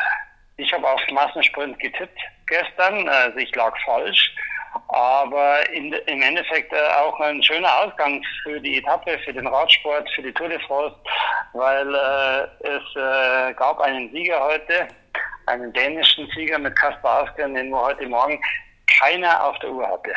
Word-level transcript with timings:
ich 0.58 0.72
habe 0.72 0.86
auf 0.88 1.00
Massensprint 1.10 1.78
getippt 1.80 2.18
gestern, 2.46 3.08
also 3.08 3.38
ich 3.38 3.52
lag 3.56 3.74
falsch. 3.84 4.32
Aber 4.88 5.70
in, 5.72 5.92
im 5.92 6.22
Endeffekt 6.22 6.72
äh, 6.72 6.76
auch 7.00 7.18
ein 7.20 7.42
schöner 7.42 7.68
Ausgang 7.80 8.22
für 8.42 8.60
die 8.60 8.78
Etappe, 8.78 9.18
für 9.24 9.32
den 9.32 9.46
Radsport, 9.46 10.08
für 10.14 10.22
die 10.22 10.32
Tour 10.32 10.48
de 10.48 10.58
France, 10.60 10.96
weil 11.52 11.94
äh, 11.94 12.66
es 12.66 12.82
äh, 12.96 13.54
gab 13.54 13.80
einen 13.80 14.10
Sieger 14.12 14.40
heute, 14.40 14.88
einen 15.46 15.72
dänischen 15.72 16.28
Sieger 16.34 16.58
mit 16.58 16.76
Kaspar 16.76 17.24
Asgren, 17.24 17.54
den 17.54 17.70
wir 17.70 17.80
heute 17.80 18.06
Morgen 18.06 18.40
keiner 18.98 19.44
auf 19.44 19.58
der 19.58 19.70
Uhr 19.72 19.86
hatte. 19.86 20.12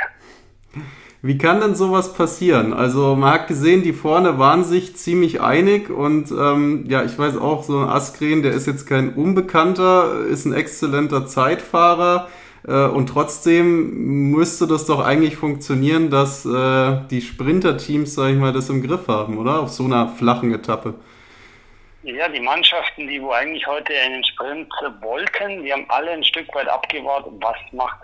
Wie 1.21 1.37
kann 1.39 1.59
denn 1.59 1.73
sowas 1.73 2.13
passieren? 2.13 2.71
Also 2.71 3.15
man 3.15 3.33
hat 3.33 3.47
gesehen, 3.47 3.81
die 3.81 3.93
vorne 3.93 4.37
waren 4.37 4.63
sich 4.63 4.95
ziemlich 4.95 5.41
einig 5.41 5.89
und 5.89 6.29
ähm, 6.29 6.85
ja, 6.87 7.03
ich 7.03 7.17
weiß 7.17 7.37
auch, 7.37 7.63
so 7.63 7.79
ein 7.79 7.89
Askren, 7.89 8.43
der 8.43 8.51
ist 8.51 8.67
jetzt 8.67 8.85
kein 8.85 9.13
Unbekannter, 9.13 10.25
ist 10.29 10.45
ein 10.45 10.53
exzellenter 10.53 11.25
Zeitfahrer 11.25 12.27
äh, 12.67 12.87
und 12.87 13.07
trotzdem 13.07 14.31
müsste 14.31 14.67
das 14.67 14.85
doch 14.85 14.99
eigentlich 14.99 15.35
funktionieren, 15.35 16.09
dass 16.09 16.45
äh, 16.45 17.07
die 17.09 17.21
Sprinterteams, 17.21 18.15
sag 18.15 18.31
ich 18.31 18.37
mal, 18.37 18.53
das 18.53 18.69
im 18.69 18.81
Griff 18.81 19.07
haben, 19.07 19.37
oder? 19.37 19.59
Auf 19.59 19.69
so 19.69 19.85
einer 19.85 20.07
flachen 20.09 20.53
Etappe. 20.53 20.95
Ja, 22.03 22.29
die 22.29 22.39
Mannschaften, 22.39 23.07
die 23.07 23.21
wo 23.21 23.31
eigentlich 23.31 23.65
heute 23.65 23.93
einen 23.93 24.23
Sprint 24.23 24.71
wollten, 25.01 25.63
die 25.63 25.73
haben 25.73 25.85
alle 25.89 26.11
ein 26.11 26.23
Stück 26.23 26.53
weit 26.53 26.67
abgewartet, 26.67 27.33
was 27.41 27.57
macht 27.71 27.97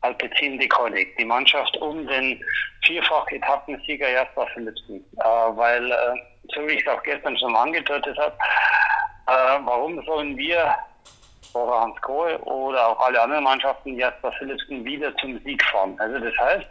Alpecin 0.00 0.58
de 0.58 0.66
Konig, 0.66 1.16
die 1.16 1.24
Mannschaft 1.24 1.76
um 1.76 2.04
den 2.06 2.42
vierfach 2.84 3.26
Etappensieger 3.30 4.10
Jasper 4.10 4.46
Philipsen. 4.54 5.04
Äh, 5.18 5.24
weil, 5.24 5.90
äh, 5.90 6.14
so 6.54 6.66
wie 6.66 6.72
ich 6.72 6.82
es 6.82 6.88
auch 6.88 7.02
gestern 7.04 7.38
schon 7.38 7.54
angedeutet 7.54 8.18
habe, 8.18 8.36
äh, 9.28 9.58
warum 9.64 10.04
sollen 10.04 10.36
wir 10.36 10.74
oder 11.54 11.80
Hans 11.80 12.00
Kohl 12.00 12.36
oder 12.44 12.88
auch 12.88 13.00
alle 13.00 13.20
anderen 13.20 13.44
Mannschaften 13.44 13.96
Jasper 13.96 14.32
Philipsen 14.32 14.84
wieder 14.84 15.14
zum 15.16 15.38
Sieg 15.44 15.62
fahren? 15.64 15.96
Also 15.98 16.18
das 16.18 16.36
heißt, 16.38 16.66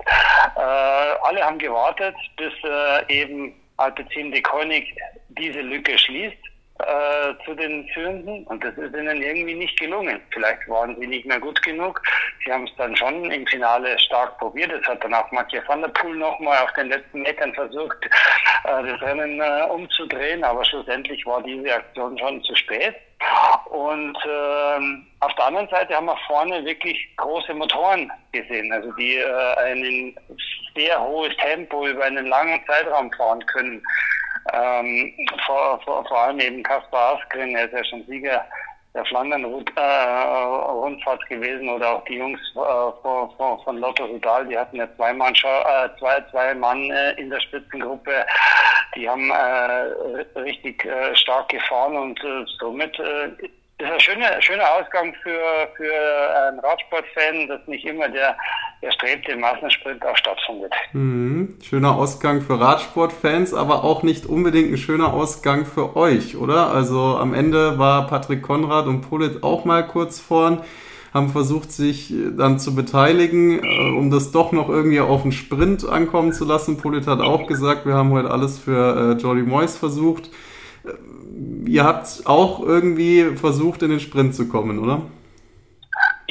äh, 0.56 1.28
alle 1.28 1.44
haben 1.44 1.58
gewartet, 1.58 2.16
bis 2.38 2.54
äh, 2.64 3.22
eben 3.22 3.54
Alpecin 3.78 4.32
de 4.32 4.42
Konig 4.42 4.94
diese 5.30 5.62
Lücke 5.62 5.98
schließt 5.98 6.38
äh, 6.80 7.34
zu 7.46 7.54
den 7.54 7.88
Führenden 7.90 8.44
und 8.46 8.64
das 8.64 8.76
ist 8.78 8.96
ihnen 8.96 9.22
irgendwie 9.22 9.56
nicht 9.56 9.80
gelungen. 9.80 10.20
Vielleicht 10.32 10.68
waren 10.68 10.96
sie 11.00 11.08
nicht 11.08 11.26
mehr 11.26 11.40
gut 11.40 11.62
genug. 11.64 12.02
Sie 12.44 12.52
haben 12.52 12.66
es 12.66 12.76
dann 12.76 12.96
schon 12.96 13.30
im 13.30 13.46
Finale 13.48 13.98
stark 14.00 14.38
probiert. 14.40 14.72
Das 14.72 14.84
hat 14.88 15.04
dann 15.04 15.14
auch 15.14 15.32
Mathieu 15.32 15.62
van 15.68 15.82
der 15.82 15.90
Poel 15.90 16.16
nochmal 16.16 16.64
auf 16.64 16.74
den 16.74 16.88
letzten 16.90 17.22
Metern 17.22 17.54
versucht, 17.54 17.98
äh, 18.06 18.84
das 18.84 19.02
Rennen 19.02 19.40
äh, 19.40 19.64
umzudrehen, 19.70 20.44
aber 20.44 20.66
schlussendlich 20.66 21.26
war 21.26 21.42
diese 21.44 21.74
Aktion 21.74 22.18
schon 22.18 22.44
zu 22.44 22.56
spät. 22.56 22.96
Und 23.66 24.18
ähm, 24.26 25.06
auf 25.20 25.34
der 25.36 25.46
anderen 25.46 25.70
Seite 25.70 25.96
haben 25.96 26.08
wir 26.08 26.18
vorne 26.28 26.66
wirklich 26.66 26.98
große 27.18 27.54
Motoren 27.54 28.12
gesehen, 28.32 28.72
also 28.74 28.92
die 28.94 29.18
äh, 29.18 29.56
ein 29.60 30.16
sehr 30.76 31.00
hohes 31.00 31.36
Tempo 31.38 31.88
über 31.88 32.04
einen 32.06 32.26
langen 32.26 32.60
Zeitraum 32.66 33.12
fahren 33.14 33.46
können. 33.46 33.84
Ähm, 34.54 35.14
vor, 35.46 35.80
vor, 35.84 36.04
vor 36.08 36.20
allem 36.20 36.40
eben 36.40 36.64
Kaspar 36.64 37.16
Askren, 37.16 37.56
er 37.56 37.66
ist 37.66 37.74
ja 37.74 37.84
schon 37.86 38.04
Sieger 38.08 38.44
der 38.94 39.06
Flandern-Rundfahrt 39.06 41.22
äh, 41.24 41.28
gewesen 41.34 41.70
oder 41.70 41.96
auch 41.96 42.04
die 42.06 42.16
Jungs 42.16 42.40
äh, 42.56 42.92
von, 43.02 43.60
von, 43.64 43.78
Lotto 43.78 44.06
Rudal, 44.06 44.46
die 44.48 44.58
hatten 44.58 44.78
ja 44.78 44.88
zwei 44.96 45.14
Mann, 45.14 45.34
äh, 45.34 45.90
zwei, 45.98 46.22
zwei 46.32 46.54
Mann 46.54 46.92
in 47.18 47.30
der 47.30 47.40
Spitzengruppe, 47.40 48.26
die 48.96 49.10
haben 49.10 49.32
richtig 50.36 50.88
stark 51.14 51.48
gefahren 51.50 51.96
und 51.96 52.20
somit 52.60 52.98
äh, 53.82 53.86
ist 53.86 53.92
ein 53.92 54.00
schöner, 54.00 54.42
schöner 54.42 54.70
Ausgang 54.76 55.14
für, 55.24 55.40
für 55.76 56.48
einen 56.48 56.60
Radsportfan, 56.60 57.48
dass 57.48 57.66
nicht 57.68 57.86
immer 57.86 58.10
der 58.10 58.36
erstrebte 58.82 59.36
Massensprint 59.36 60.04
auch 60.06 60.18
stattfindet. 60.18 60.74
Mhm. 60.94 61.58
Schöner 61.64 61.96
Ausgang 61.96 62.42
für 62.42 62.60
Radsportfans, 62.60 63.54
aber 63.54 63.84
auch 63.84 64.04
nicht 64.04 64.26
unbedingt 64.26 64.72
ein 64.72 64.78
schöner 64.78 65.14
Ausgang 65.14 65.66
für 65.66 65.96
euch, 65.96 66.36
oder? 66.36 66.72
Also 66.72 67.18
am 67.18 67.34
Ende 67.34 67.78
war 67.78 68.08
Patrick 68.08 68.42
Konrad 68.42 68.88
und 68.88 69.02
Polit 69.02 69.44
auch 69.44 69.66
mal 69.66 69.86
kurz 69.86 70.20
vorn, 70.20 70.64
haben 71.14 71.30
versucht, 71.30 71.72
sich 71.72 72.14
dann 72.38 72.58
zu 72.58 72.74
beteiligen, 72.74 73.64
äh, 73.64 73.98
um 73.98 74.10
das 74.12 74.32
doch 74.32 74.52
noch 74.52 74.70
irgendwie 74.70 75.00
auf 75.00 75.24
den 75.24 75.32
Sprint 75.32 75.88
ankommen 75.88 76.34
zu 76.34 76.46
lassen. 76.46 76.78
Polit 76.78 77.08
hat 77.08 77.20
auch 77.20 77.48
gesagt, 77.48 77.86
wir 77.86 77.94
haben 77.94 78.12
heute 78.12 78.32
alles 78.32 78.60
für 78.60 79.16
äh, 79.18 79.22
Jordi 79.22 79.42
Moyes 79.42 79.78
versucht 79.78 80.30
ihr 81.66 81.84
habt 81.84 82.26
auch 82.26 82.62
irgendwie 82.62 83.36
versucht, 83.36 83.84
in 83.84 83.92
den 83.92 84.00
Sprint 84.00 84.36
zu 84.36 84.48
kommen, 84.48 84.80
oder? 84.80 85.04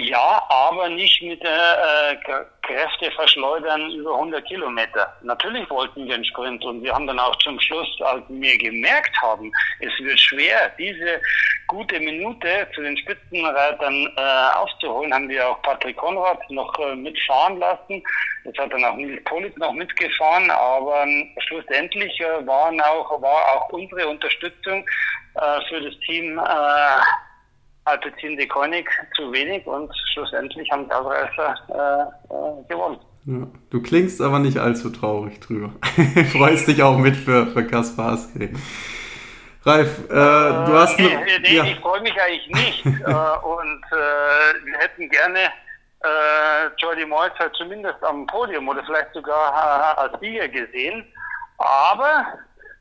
Ja, 0.02 0.42
aber 0.48 0.88
nicht 0.88 1.20
mit 1.20 1.42
der 1.42 2.12
äh, 2.12 2.16
Kräfte 2.62 3.10
verschleudern 3.10 3.90
über 3.90 4.14
100 4.14 4.46
Kilometer. 4.46 5.14
Natürlich 5.22 5.68
wollten 5.68 6.06
wir 6.06 6.14
einen 6.14 6.24
Sprint 6.24 6.64
und 6.64 6.82
wir 6.82 6.94
haben 6.94 7.06
dann 7.06 7.18
auch 7.18 7.36
zum 7.36 7.60
Schluss, 7.60 8.00
als 8.00 8.24
wir 8.28 8.56
gemerkt 8.56 9.14
haben, 9.20 9.52
es 9.80 9.92
wird 10.02 10.18
schwer, 10.18 10.72
diese 10.78 11.20
gute 11.66 12.00
Minute 12.00 12.66
zu 12.74 12.80
den 12.80 12.96
Spitzenreitern 12.96 14.10
äh, 14.16 14.56
aufzuholen, 14.56 15.12
haben 15.12 15.28
wir 15.28 15.46
auch 15.46 15.60
Patrick 15.62 15.98
Konrad 15.98 16.38
noch 16.50 16.72
äh, 16.78 16.96
mitfahren 16.96 17.58
lassen. 17.58 18.02
Jetzt 18.44 18.58
hat 18.58 18.72
dann 18.72 18.84
auch 18.84 18.96
Nils 18.96 19.22
Polit 19.24 19.56
noch 19.58 19.72
mitgefahren, 19.72 20.50
aber 20.50 21.02
ähm, 21.02 21.28
schlussendlich 21.46 22.18
äh, 22.20 22.46
waren 22.46 22.80
auch, 22.80 23.20
war 23.20 23.54
auch 23.54 23.68
unsere 23.68 24.08
Unterstützung 24.08 24.82
äh, 25.34 25.60
für 25.68 25.82
das 25.82 25.98
Team 26.06 26.38
äh, 26.38 27.29
Alpecin 27.90 28.36
de 28.36 28.46
Koenig 28.46 28.88
zu 29.16 29.32
wenig 29.32 29.66
und 29.66 29.90
schlussendlich 30.12 30.70
haben 30.70 30.86
die 30.86 30.92
Ausreißer 30.92 31.54
äh, 31.68 32.34
äh, 32.34 32.68
gewonnen. 32.68 32.98
Ja, 33.26 33.46
du 33.70 33.82
klingst 33.82 34.20
aber 34.20 34.38
nicht 34.38 34.58
allzu 34.58 34.90
traurig 34.90 35.40
drüber. 35.40 35.72
Freust 36.32 36.68
dich 36.68 36.82
auch 36.82 36.96
mit 36.96 37.16
für, 37.16 37.46
für 37.46 37.66
Kaspar 37.66 38.12
Askren. 38.12 38.56
Ralf, 39.62 39.98
äh, 40.08 40.14
du 40.14 40.72
hast... 40.72 40.98
Nee, 40.98 41.10
nee, 41.42 41.56
ja. 41.56 41.64
ich 41.64 41.78
freue 41.80 42.00
mich 42.00 42.14
eigentlich 42.18 42.48
nicht. 42.48 42.86
äh, 42.86 42.88
und 42.88 43.82
äh, 43.92 44.64
wir 44.64 44.78
hätten 44.78 45.10
gerne 45.10 45.38
äh, 46.02 46.70
Jordi 46.78 47.04
Moyes 47.04 47.32
halt 47.38 47.54
zumindest 47.56 48.02
am 48.02 48.26
Podium 48.26 48.68
oder 48.68 48.82
vielleicht 48.84 49.12
sogar 49.12 49.52
äh, 49.52 50.00
als 50.00 50.18
Sieger 50.20 50.48
gesehen. 50.48 51.04
Aber 51.58 52.24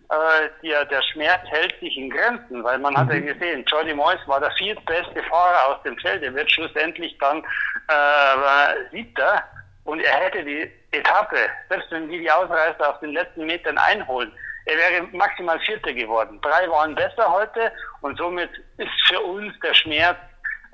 äh, 0.10 0.50
der, 0.64 0.86
der 0.86 1.02
Schmerz 1.04 1.42
hält 1.50 1.80
sich 1.80 1.96
in 1.96 2.10
Grenzen, 2.10 2.64
weil 2.64 2.80
man 2.80 2.94
mhm. 2.94 2.98
hat 2.98 3.10
ja 3.10 3.20
mhm. 3.20 3.28
gesehen, 3.28 3.66
Jordi 3.68 3.94
Moyes 3.94 4.20
war 4.28 4.40
der 4.40 4.52
viertbeste 4.52 5.22
Fahrer 5.24 5.68
aus 5.68 5.84
dem 5.84 5.98
Feld. 6.00 6.24
Er 6.24 6.34
wird 6.34 6.52
schlussendlich 6.52 7.16
dann 7.20 7.44
äh, 7.88 8.90
Siebter 8.92 9.44
und 9.84 10.00
er 10.00 10.14
hätte 10.14 10.44
die 10.44 10.72
Etappe, 10.92 11.38
selbst 11.70 11.92
wenn 11.92 12.10
die 12.10 12.20
die 12.20 12.32
Ausreißer 12.32 12.90
auf 12.90 13.00
den 13.00 13.14
letzten 13.14 13.46
Metern 13.46 13.78
einholen, 13.78 14.32
er 14.66 14.78
wäre 14.78 15.08
maximal 15.14 15.60
Vierter 15.60 15.94
geworden. 15.94 16.40
Drei 16.42 16.70
waren 16.70 16.96
besser 16.96 17.32
heute 17.32 17.72
und 18.02 18.18
somit 18.18 18.50
ist 18.78 18.92
für 19.08 19.20
uns 19.20 19.54
der 19.62 19.74
Schmerz 19.74 20.18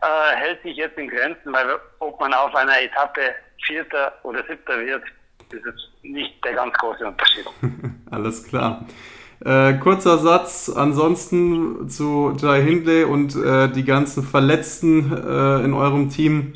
äh, 0.02 0.36
hält 0.36 0.62
sich 0.64 0.78
jetzt 0.78 0.98
in 0.98 1.10
Grenzen, 1.10 1.54
weil 1.54 1.78
ob 2.00 2.20
man 2.20 2.34
auf 2.34 2.54
einer 2.56 2.82
Etappe 2.82 3.36
Vierter 3.66 4.14
oder 4.24 4.44
Siebter 4.48 4.80
wird, 4.80 5.04
ist 5.52 5.66
es 5.66 5.90
nicht 6.04 6.44
der 6.44 6.54
ganz 6.54 6.74
große 6.78 7.06
Unterschied. 7.06 7.46
Alles 8.12 8.48
klar. 8.48 8.86
Äh, 9.44 9.74
kurzer 9.76 10.18
Satz 10.18 10.72
ansonsten 10.74 11.90
zu 11.90 12.36
Jai 12.40 12.62
Hindley 12.62 13.04
und 13.04 13.36
äh, 13.36 13.70
die 13.70 13.84
ganzen 13.84 14.24
Verletzten 14.24 15.12
äh, 15.12 15.64
in 15.64 15.74
eurem 15.74 16.10
Team. 16.10 16.54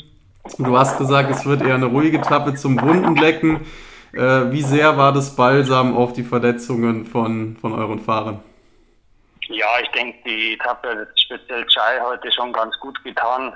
Du 0.57 0.77
hast 0.77 0.97
gesagt, 0.97 1.29
es 1.29 1.45
wird 1.45 1.61
eher 1.61 1.75
eine 1.75 1.87
ruhige 1.87 2.17
Etappe 2.17 2.55
zum 2.55 2.81
Wundenlecken. 2.81 3.61
Äh, 4.13 4.51
wie 4.51 4.61
sehr 4.61 4.97
war 4.97 5.13
das 5.13 5.35
Balsam 5.35 5.95
auf 5.95 6.13
die 6.13 6.23
Verletzungen 6.23 7.05
von, 7.05 7.57
von 7.57 7.73
euren 7.73 7.99
Fahrern? 7.99 8.39
Ja, 9.49 9.67
ich 9.81 9.89
denke, 9.89 10.17
die 10.25 10.53
Etappe, 10.53 11.07
speziell 11.15 11.65
Chai, 11.67 11.99
heute 12.01 12.31
schon 12.31 12.53
ganz 12.53 12.73
gut 12.79 13.03
getan. 13.03 13.53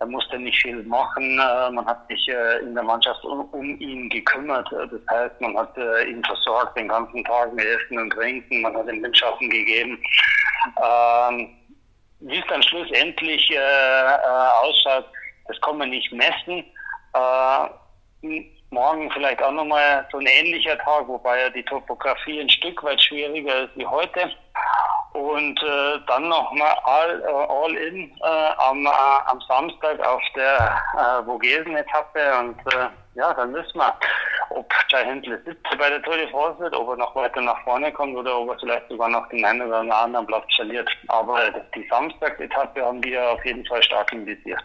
Er 0.00 0.06
musste 0.06 0.38
nicht 0.38 0.62
viel 0.62 0.82
machen. 0.84 1.40
Äh, 1.40 1.70
man 1.70 1.84
hat 1.86 2.06
sich 2.08 2.28
äh, 2.28 2.58
in 2.58 2.74
der 2.74 2.84
Mannschaft 2.84 3.24
um, 3.24 3.80
ihn 3.80 4.08
gekümmert. 4.08 4.70
Äh, 4.72 4.86
das 4.88 5.00
heißt, 5.10 5.40
man 5.40 5.56
hat 5.56 5.76
ihn 6.08 6.22
versorgt 6.24 6.76
den 6.76 6.88
ganzen 6.88 7.24
Tag 7.24 7.52
mit 7.52 7.64
Essen 7.64 7.98
und 7.98 8.10
Trinken. 8.10 8.62
Man 8.62 8.76
hat 8.76 8.88
ihm 8.88 9.02
Windschatten 9.02 9.50
gegeben. 9.50 10.00
Ähm, 10.76 11.48
wie 12.20 12.38
es 12.38 12.46
dann 12.48 12.62
schlussendlich 12.62 13.52
ausschaut, 14.62 15.06
das 15.46 15.60
kann 15.60 15.78
man 15.78 15.90
nicht 15.90 16.12
messen. 16.12 16.64
Morgen 18.70 19.10
vielleicht 19.12 19.40
auch 19.40 19.52
nochmal 19.52 20.06
so 20.10 20.18
ein 20.18 20.26
ähnlicher 20.26 20.76
Tag, 20.78 21.06
wobei 21.06 21.42
ja 21.42 21.50
die 21.50 21.62
Topografie 21.62 22.40
ein 22.40 22.50
Stück 22.50 22.82
weit 22.82 23.00
schwieriger 23.00 23.62
ist 23.62 23.76
wie 23.76 23.86
heute 23.86 24.32
und 25.18 25.58
äh, 25.62 25.98
dann 26.06 26.28
nochmal 26.28 26.76
all, 26.84 27.20
äh, 27.20 27.26
all 27.26 27.74
in 27.74 28.10
äh, 28.22 28.48
am, 28.58 28.86
äh, 28.86 28.90
am 29.26 29.40
Samstag 29.48 29.98
auf 30.06 30.22
der 30.36 30.80
äh, 30.96 31.24
Vogesen-Etappe 31.24 32.20
und 32.40 32.58
äh, 32.72 32.88
ja, 33.14 33.34
dann 33.34 33.52
wissen 33.52 33.78
wir, 33.78 33.94
ob 34.50 34.72
Jai 34.88 35.04
Hindley 35.04 35.36
siebte 35.44 35.76
bei 35.76 35.90
der 35.90 36.00
Tour 36.02 36.16
de 36.16 36.30
France 36.30 36.70
ob 36.72 36.90
er 36.90 36.96
noch 36.96 37.16
weiter 37.16 37.40
nach 37.40 37.60
vorne 37.64 37.90
kommt 37.92 38.16
oder 38.16 38.38
ob 38.38 38.50
er 38.50 38.58
vielleicht 38.60 38.88
sogar 38.88 39.08
noch 39.08 39.28
den 39.30 39.44
einen 39.44 39.62
oder 39.62 39.80
anderen 39.80 40.26
Platz 40.26 40.44
verliert. 40.54 40.88
Aber 41.08 41.50
die 41.74 41.86
Samstag-Etappe 41.90 42.84
haben 42.84 43.02
wir 43.02 43.30
auf 43.30 43.44
jeden 43.44 43.66
Fall 43.66 43.82
stark 43.82 44.12
im 44.12 44.24
Visier. 44.24 44.56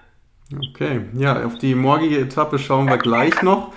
Okay, 0.69 1.01
ja, 1.15 1.43
auf 1.43 1.57
die 1.57 1.73
morgige 1.73 2.19
Etappe 2.19 2.59
schauen 2.59 2.87
wir 2.87 2.97
gleich 2.97 3.41
noch. 3.41 3.73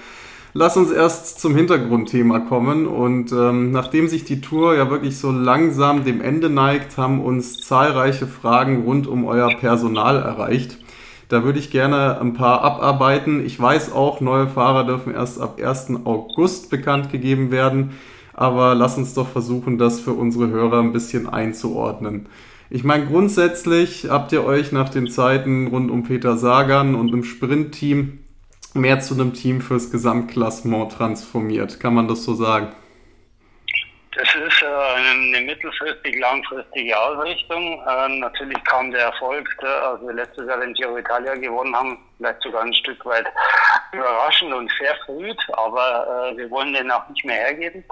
Lass 0.58 0.78
uns 0.78 0.90
erst 0.90 1.38
zum 1.38 1.54
Hintergrundthema 1.54 2.38
kommen. 2.38 2.86
Und 2.86 3.30
ähm, 3.30 3.72
nachdem 3.72 4.08
sich 4.08 4.24
die 4.24 4.40
Tour 4.40 4.74
ja 4.74 4.88
wirklich 4.88 5.18
so 5.18 5.30
langsam 5.30 6.02
dem 6.02 6.22
Ende 6.22 6.48
neigt, 6.48 6.96
haben 6.96 7.20
uns 7.20 7.60
zahlreiche 7.60 8.26
Fragen 8.26 8.84
rund 8.84 9.06
um 9.06 9.26
euer 9.26 9.50
Personal 9.60 10.16
erreicht. 10.16 10.78
Da 11.28 11.44
würde 11.44 11.58
ich 11.58 11.70
gerne 11.70 12.18
ein 12.22 12.32
paar 12.32 12.62
abarbeiten. 12.62 13.44
Ich 13.44 13.60
weiß 13.60 13.92
auch, 13.92 14.22
neue 14.22 14.46
Fahrer 14.46 14.86
dürfen 14.86 15.12
erst 15.12 15.42
ab 15.42 15.60
1. 15.62 15.90
August 16.04 16.70
bekannt 16.70 17.12
gegeben 17.12 17.50
werden. 17.50 17.90
Aber 18.32 18.74
lass 18.74 18.96
uns 18.96 19.12
doch 19.12 19.28
versuchen, 19.28 19.76
das 19.76 20.00
für 20.00 20.14
unsere 20.14 20.48
Hörer 20.48 20.80
ein 20.80 20.94
bisschen 20.94 21.28
einzuordnen. 21.28 22.30
Ich 22.70 22.82
meine, 22.82 23.04
grundsätzlich 23.04 24.08
habt 24.08 24.32
ihr 24.32 24.46
euch 24.46 24.72
nach 24.72 24.88
den 24.88 25.08
Zeiten 25.08 25.66
rund 25.66 25.90
um 25.90 26.04
Peter 26.04 26.38
Sagan 26.38 26.94
und 26.94 27.12
im 27.12 27.24
Sprintteam 27.24 28.20
mehr 28.76 29.00
zu 29.00 29.14
einem 29.14 29.34
Team 29.34 29.60
fürs 29.60 29.90
Gesamtklassement 29.90 30.92
transformiert. 30.92 31.80
Kann 31.80 31.94
man 31.94 32.08
das 32.08 32.24
so 32.24 32.34
sagen? 32.34 32.68
Das 34.16 34.34
ist 34.34 34.62
äh, 34.62 34.66
eine 34.66 35.42
mittelfristig, 35.42 36.18
langfristige 36.18 36.98
Ausrichtung. 36.98 37.82
Äh, 37.86 38.08
natürlich 38.18 38.64
kam 38.64 38.90
der 38.90 39.02
Erfolg, 39.02 39.46
als 39.62 40.00
wir 40.00 40.14
letztes 40.14 40.48
Jahr 40.48 40.58
den 40.58 40.72
Giro 40.72 40.96
Italia 40.96 41.34
gewonnen 41.34 41.76
haben, 41.76 41.98
vielleicht 42.16 42.42
sogar 42.42 42.62
ein 42.62 42.72
Stück 42.72 43.04
weit 43.04 43.26
überraschend 43.92 44.54
und 44.54 44.72
verfrüht, 44.72 45.38
aber 45.52 46.30
äh, 46.32 46.36
wir 46.38 46.50
wollen 46.50 46.72
den 46.72 46.90
auch 46.90 47.06
nicht 47.10 47.26
mehr 47.26 47.36
hergeben. 47.36 47.84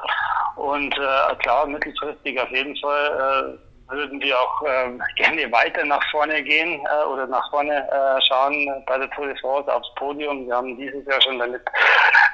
Und 0.56 0.94
äh, 0.94 1.34
klar, 1.42 1.66
mittelfristig 1.66 2.40
auf 2.40 2.50
jeden 2.50 2.76
Fall 2.78 3.58
würden 3.88 4.20
wir 4.20 4.38
auch 4.38 4.62
ähm, 4.66 5.00
gerne 5.16 5.50
weiter 5.52 5.84
nach 5.84 6.02
vorne 6.10 6.42
gehen 6.42 6.80
äh, 6.80 7.06
oder 7.06 7.26
nach 7.26 7.48
vorne 7.50 7.86
äh, 7.90 8.20
schauen 8.26 8.68
bei 8.86 8.98
der 8.98 9.10
Tour 9.10 9.26
de 9.26 9.36
France 9.38 9.72
aufs 9.72 9.94
Podium. 9.96 10.46
Wir 10.46 10.56
haben 10.56 10.76
dieses 10.76 11.06
Jahr 11.06 11.20
schon 11.20 11.38
damit 11.38 11.62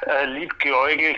äh, 0.07 0.27
lieb. 0.27 0.51
Äh, 0.65 1.15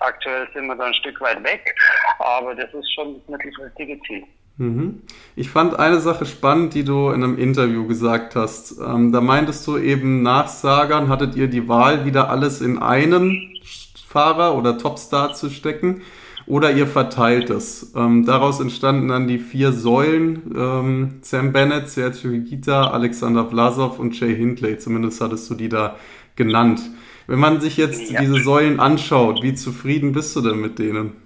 aktuell 0.00 0.48
sind 0.54 0.66
wir 0.66 0.74
da 0.74 0.84
ein 0.84 0.94
Stück 0.94 1.20
weit 1.20 1.42
weg, 1.44 1.74
aber 2.18 2.54
das 2.54 2.72
ist 2.74 2.92
schon 2.94 3.14
das 3.18 3.28
mittelfristige 3.28 4.00
Ziel. 4.06 4.24
Mhm. 4.56 5.02
Ich 5.36 5.50
fand 5.50 5.78
eine 5.78 6.00
Sache 6.00 6.26
spannend, 6.26 6.74
die 6.74 6.84
du 6.84 7.10
in 7.10 7.22
einem 7.22 7.38
Interview 7.38 7.86
gesagt 7.86 8.36
hast. 8.36 8.78
Ähm, 8.78 9.12
da 9.12 9.20
meintest 9.20 9.66
du 9.66 9.78
eben 9.78 10.22
nach 10.22 10.48
Sagan 10.48 11.08
hattet 11.08 11.34
ihr 11.34 11.48
die 11.48 11.68
Wahl, 11.68 12.04
wieder 12.04 12.30
alles 12.30 12.60
in 12.60 12.78
einen 12.82 13.58
Fahrer 14.06 14.56
oder 14.56 14.76
Topstar 14.76 15.34
zu 15.34 15.50
stecken 15.50 16.02
oder 16.50 16.72
ihr 16.72 16.88
verteilt 16.88 17.48
es. 17.48 17.94
Ähm, 17.96 18.26
daraus 18.26 18.60
entstanden 18.60 19.08
dann 19.08 19.28
die 19.28 19.38
vier 19.38 19.72
Säulen, 19.72 20.52
ähm, 20.56 21.20
Sam 21.22 21.52
Bennett, 21.52 21.88
Sergio 21.88 22.32
Higuita, 22.32 22.90
Alexander 22.90 23.46
Vlasov 23.46 24.00
und 24.00 24.18
Jay 24.18 24.34
Hindley, 24.34 24.76
zumindest 24.76 25.20
hattest 25.20 25.48
du 25.48 25.54
die 25.54 25.68
da 25.68 25.96
genannt. 26.34 26.80
Wenn 27.28 27.38
man 27.38 27.60
sich 27.60 27.76
jetzt 27.76 28.10
ja. 28.10 28.20
diese 28.20 28.42
Säulen 28.42 28.80
anschaut, 28.80 29.42
wie 29.42 29.54
zufrieden 29.54 30.12
bist 30.12 30.34
du 30.34 30.40
denn 30.40 30.60
mit 30.60 30.80
denen? 30.80 31.22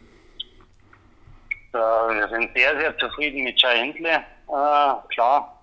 Äh, 1.72 1.78
wir 1.78 2.28
sind 2.28 2.50
sehr, 2.54 2.78
sehr 2.78 2.98
zufrieden 2.98 3.44
mit 3.44 3.60
Jay 3.60 3.78
Hindley. 3.78 4.10
Äh, 4.10 4.22
klar, 5.08 5.58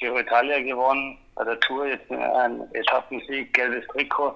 Giro 0.00 0.18
Italia 0.18 0.60
gewonnen, 0.60 1.18
bei 1.34 1.44
der 1.44 1.60
Tour 1.60 1.86
jetzt 1.86 2.10
ein 2.10 2.62
Etappensieg, 2.72 3.52
gelbes 3.52 3.86
Trikot 3.88 4.34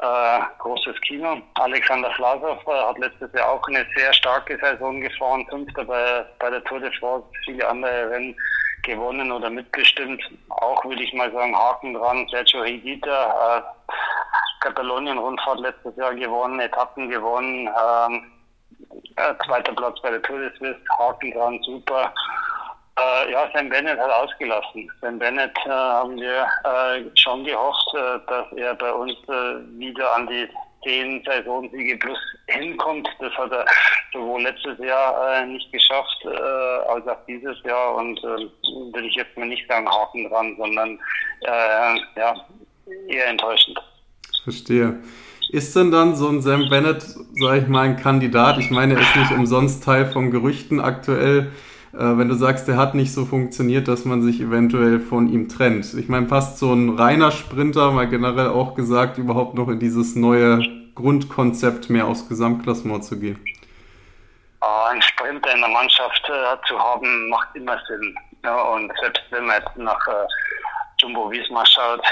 äh, 0.00 0.40
großes 0.58 1.00
Kino. 1.02 1.40
Alexander 1.54 2.10
Vlasov 2.12 2.58
äh, 2.66 2.70
hat 2.70 2.98
letztes 2.98 3.32
Jahr 3.32 3.50
auch 3.50 3.68
eine 3.68 3.86
sehr 3.94 4.12
starke 4.12 4.58
Saison 4.58 5.00
gefahren, 5.00 5.46
Fünfter 5.50 5.84
bei, 5.84 6.24
bei 6.38 6.50
der 6.50 6.64
Tour 6.64 6.80
de 6.80 6.90
France, 6.98 7.26
viele 7.44 7.66
andere 7.68 8.10
Rennen 8.10 8.36
gewonnen 8.82 9.30
oder 9.30 9.50
mitbestimmt. 9.50 10.22
Auch 10.48 10.84
würde 10.84 11.02
ich 11.02 11.12
mal 11.12 11.30
sagen, 11.32 11.56
Haken 11.56 11.94
dran. 11.94 12.26
Sergio 12.30 12.64
Higuita, 12.64 13.58
äh, 13.58 13.62
Katalonien-Rundfahrt 14.60 15.60
letztes 15.60 15.96
Jahr 15.96 16.14
gewonnen, 16.14 16.60
Etappen 16.60 17.08
gewonnen. 17.08 17.68
Ähm, 17.68 18.32
äh, 19.16 19.34
zweiter 19.44 19.72
Platz 19.74 20.00
bei 20.02 20.10
der 20.10 20.22
Tour 20.22 20.38
de 20.38 20.50
Suisse, 20.58 20.80
Haken 20.98 21.32
dran, 21.32 21.60
super. 21.62 22.12
Äh, 22.98 23.32
ja, 23.32 23.48
Sam 23.54 23.68
Bennett 23.68 23.98
hat 23.98 24.10
ausgelassen. 24.10 24.90
Sam 25.00 25.18
Bennett 25.18 25.56
äh, 25.64 25.70
haben 25.70 26.16
wir 26.16 26.46
äh, 26.64 27.04
schon 27.14 27.44
gehofft, 27.44 27.94
äh, 27.94 28.18
dass 28.26 28.46
er 28.56 28.74
bei 28.74 28.92
uns 28.92 29.12
äh, 29.28 29.78
wieder 29.78 30.14
an 30.14 30.26
die 30.26 30.48
zehn 30.82 31.22
Saisonsiege 31.24 31.96
plus 31.98 32.18
hinkommt. 32.48 33.08
Das 33.20 33.32
hat 33.34 33.52
er 33.52 33.64
sowohl 34.12 34.42
letztes 34.42 34.78
Jahr 34.78 35.34
äh, 35.34 35.46
nicht 35.46 35.70
geschafft, 35.72 36.26
als 36.88 37.06
auch 37.06 37.18
dieses 37.28 37.62
Jahr. 37.64 37.94
Und 37.96 38.22
will 38.22 39.04
ich 39.04 39.14
jetzt 39.14 39.36
mal 39.36 39.46
nicht 39.46 39.68
sagen 39.68 39.88
Haken 39.88 40.28
dran, 40.28 40.56
sondern 40.58 40.98
ja, 41.42 42.34
eher 43.08 43.26
enttäuschend. 43.28 43.78
Verstehe. 44.42 45.00
Ist 45.50 45.74
denn 45.74 45.90
dann 45.90 46.14
so 46.14 46.28
ein 46.28 46.40
Sam 46.40 46.68
Bennett, 46.68 47.02
sage 47.02 47.58
ich 47.58 47.66
mal, 47.66 47.82
ein 47.82 47.96
Kandidat? 47.96 48.58
Ich 48.58 48.70
meine, 48.70 48.94
er 48.94 49.00
ist 49.00 49.16
nicht 49.16 49.32
umsonst 49.32 49.84
Teil 49.84 50.06
von 50.06 50.30
Gerüchten 50.30 50.80
aktuell 50.80 51.50
wenn 51.92 52.28
du 52.28 52.34
sagst, 52.34 52.68
der 52.68 52.76
hat 52.76 52.94
nicht 52.94 53.12
so 53.12 53.24
funktioniert, 53.24 53.88
dass 53.88 54.04
man 54.04 54.22
sich 54.22 54.40
eventuell 54.40 55.00
von 55.00 55.28
ihm 55.28 55.48
trennt. 55.48 55.92
Ich 55.94 56.08
meine, 56.08 56.26
passt 56.26 56.58
so 56.58 56.72
ein 56.72 56.96
reiner 56.96 57.32
Sprinter, 57.32 57.90
mal 57.90 58.08
generell 58.08 58.48
auch 58.48 58.74
gesagt, 58.74 59.18
überhaupt 59.18 59.54
noch 59.54 59.68
in 59.68 59.80
dieses 59.80 60.14
neue 60.14 60.62
Grundkonzept 60.94 61.90
mehr 61.90 62.06
aufs 62.06 62.28
Gesamtklassement 62.28 63.04
zu 63.04 63.18
gehen? 63.18 63.38
Uh, 64.62 64.90
ein 64.90 65.00
Sprinter 65.00 65.54
in 65.54 65.60
der 65.60 65.70
Mannschaft 65.70 66.28
uh, 66.28 66.56
zu 66.66 66.78
haben, 66.78 67.28
macht 67.30 67.48
immer 67.54 67.78
Sinn. 67.88 68.14
Ja, 68.44 68.60
und 68.60 68.92
selbst 69.00 69.22
wenn 69.30 69.46
man 69.46 69.56
jetzt 69.60 69.76
nach 69.76 70.06
uh, 70.06 70.26
Jumbo 71.00 71.30
Visma 71.30 71.64
schaut, 71.64 72.04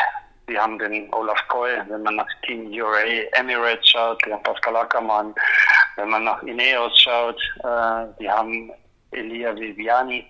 die 0.49 0.58
haben 0.58 0.78
den 0.78 1.12
Olaf 1.12 1.38
Koy, 1.49 1.70
wenn 1.88 2.02
man 2.02 2.16
nach 2.16 2.26
Team 2.47 2.73
URA 2.73 3.04
Emirates 3.32 3.90
schaut, 3.90 4.18
die 4.25 4.32
haben 4.32 4.42
Pascal 4.42 4.76
Ackermann, 4.76 5.35
wenn 5.97 6.08
man 6.08 6.25
nach 6.25 6.42
Ineos 6.42 6.99
schaut, 6.99 7.38
die 8.18 8.30
haben 8.30 8.73
Elia 9.12 9.54
Viviani. 9.54 10.24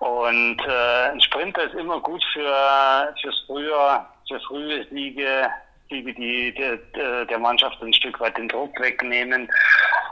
Und 0.00 0.60
äh, 0.66 1.10
ein 1.10 1.20
Sprinter 1.20 1.64
ist 1.64 1.74
immer 1.74 2.00
gut 2.00 2.22
für 2.32 3.14
fürs 3.20 3.44
Frühjahr, 3.46 4.14
für 4.28 4.40
frühe 4.40 4.86
Siege, 4.90 5.50
Siege, 5.88 6.14
die 6.14 6.54
der, 6.54 7.24
der 7.24 7.38
Mannschaft 7.38 7.80
ein 7.82 7.92
Stück 7.92 8.20
weit 8.20 8.36
den 8.36 8.48
Druck 8.48 8.78
wegnehmen. 8.80 9.48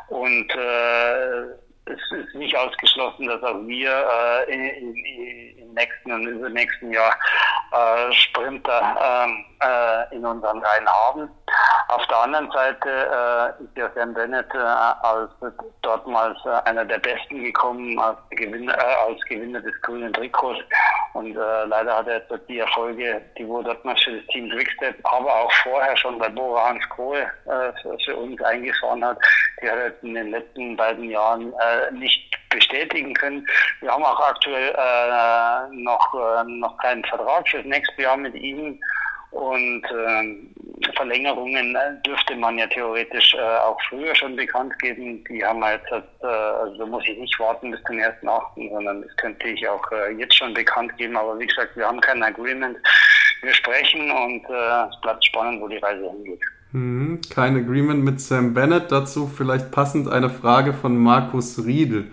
Und 0.08 0.50
äh, 0.54 1.42
es 1.86 2.00
ist 2.10 2.34
nicht 2.34 2.56
ausgeschlossen, 2.56 3.26
dass 3.26 3.42
auch 3.42 3.66
wir 3.66 3.90
äh, 3.90 4.52
in, 4.52 4.64
in, 4.64 4.96
nächsten 5.75 6.12
und 6.12 6.26
übernächsten 6.26 6.93
Jahr 6.93 7.14
äh, 7.73 8.12
Sprinter 8.12 9.25
ähm, 9.26 9.45
äh, 9.62 10.14
in 10.14 10.25
unseren 10.25 10.59
Reihen 10.62 10.88
haben. 10.88 11.28
Auf 11.88 12.07
der 12.07 12.19
anderen 12.19 12.50
Seite 12.50 12.88
äh, 12.88 13.64
ist 13.64 13.76
ja 13.76 13.90
Sam 13.95 14.14
Bennett 14.14 14.52
äh, 14.54 14.59
als 14.59 15.31
dortmals 15.83 16.38
äh, 16.45 16.69
einer 16.69 16.85
der 16.85 16.99
Besten 16.99 17.45
gekommen, 17.45 17.99
als 17.99 18.19
Gewinner, 18.31 18.76
äh, 18.76 19.09
als 19.09 19.21
Gewinner 19.28 19.61
des 19.61 19.75
grünen 19.83 20.12
Trikots. 20.12 20.61
Und 21.12 21.37
äh, 21.37 21.64
leider 21.66 21.97
hat 21.97 22.09
er 22.09 22.19
jetzt 22.19 22.49
die 22.49 22.59
Erfolge, 22.59 23.21
die 23.38 23.47
wo 23.47 23.62
Dortmund 23.62 24.00
für 24.00 24.16
das 24.16 24.26
Team 24.28 24.50
Quickstep, 24.50 24.97
aber 25.04 25.33
auch 25.33 25.52
vorher 25.62 25.97
schon 25.97 26.19
bei 26.19 26.28
Bora 26.28 26.69
Hans 26.69 26.88
Grohe 26.88 27.31
für, 27.45 27.99
für, 28.04 28.16
uns 28.16 28.40
eingefahren 28.43 29.04
hat, 29.04 29.19
die 29.62 29.71
hat 29.71 29.78
er 29.78 30.02
in 30.02 30.14
den 30.14 30.31
letzten 30.31 30.76
beiden 30.76 31.11
Jahren 31.11 31.54
nicht 31.93 32.35
bestätigen 32.54 33.12
können. 33.14 33.46
Wir 33.80 33.90
haben 33.90 34.04
auch 34.04 34.20
aktuell 34.20 34.75
äh, 34.76 35.76
noch, 35.76 36.14
äh, 36.14 36.44
noch 36.44 36.76
keinen 36.78 37.04
Vertrag 37.04 37.49
für 37.49 37.58
das 37.58 37.66
nächste 37.66 38.02
Jahr 38.02 38.16
mit 38.16 38.34
ihm. 38.34 38.78
Und 39.34 39.82
äh, 39.84 40.92
Verlängerungen 40.94 41.76
dürfte 42.06 42.37
man 42.37 42.56
ja 42.56 42.68
theoretisch 42.68 43.34
äh, 43.34 43.40
auch 43.40 43.76
früher 43.88 44.14
schon 44.14 44.37
bekannt 44.37 44.78
geben. 44.78 45.25
Die 45.28 45.44
haben 45.44 45.58
wir 45.58 45.73
jetzt, 45.73 45.90
äh, 45.90 46.26
also 46.26 46.78
da 46.78 46.87
muss 46.87 47.02
ich 47.08 47.18
nicht 47.18 47.38
warten 47.40 47.73
bis 47.73 47.82
zum 47.82 47.96
1.8., 47.96 48.70
sondern 48.73 49.02
das 49.02 49.16
könnte 49.16 49.49
ich 49.49 49.68
auch 49.68 49.90
äh, 49.90 50.12
jetzt 50.12 50.37
schon 50.37 50.54
bekannt 50.54 50.96
geben. 50.99 51.16
Aber 51.16 51.37
wie 51.38 51.46
gesagt, 51.46 51.76
wir 51.76 51.87
haben 51.87 52.00
kein 52.00 52.23
Agreement. 52.23 52.78
Wir 53.42 53.52
sprechen 53.52 54.11
und 54.11 54.42
es 54.44 55.00
bleibt 55.02 55.23
spannend, 55.23 55.61
wo 55.61 55.68
die 55.68 55.76
Reise 55.76 56.11
hingeht. 56.11 56.40
Mhm, 56.73 57.20
kein 57.28 57.56
Agreement 57.56 58.02
mit 58.02 58.20
Sam 58.20 58.54
Bennett. 58.54 58.90
Dazu 58.90 59.26
vielleicht 59.26 59.70
passend 59.70 60.08
eine 60.08 60.30
Frage 60.30 60.73
von 60.73 60.96
Markus 60.96 61.62
Riedel 61.66 62.11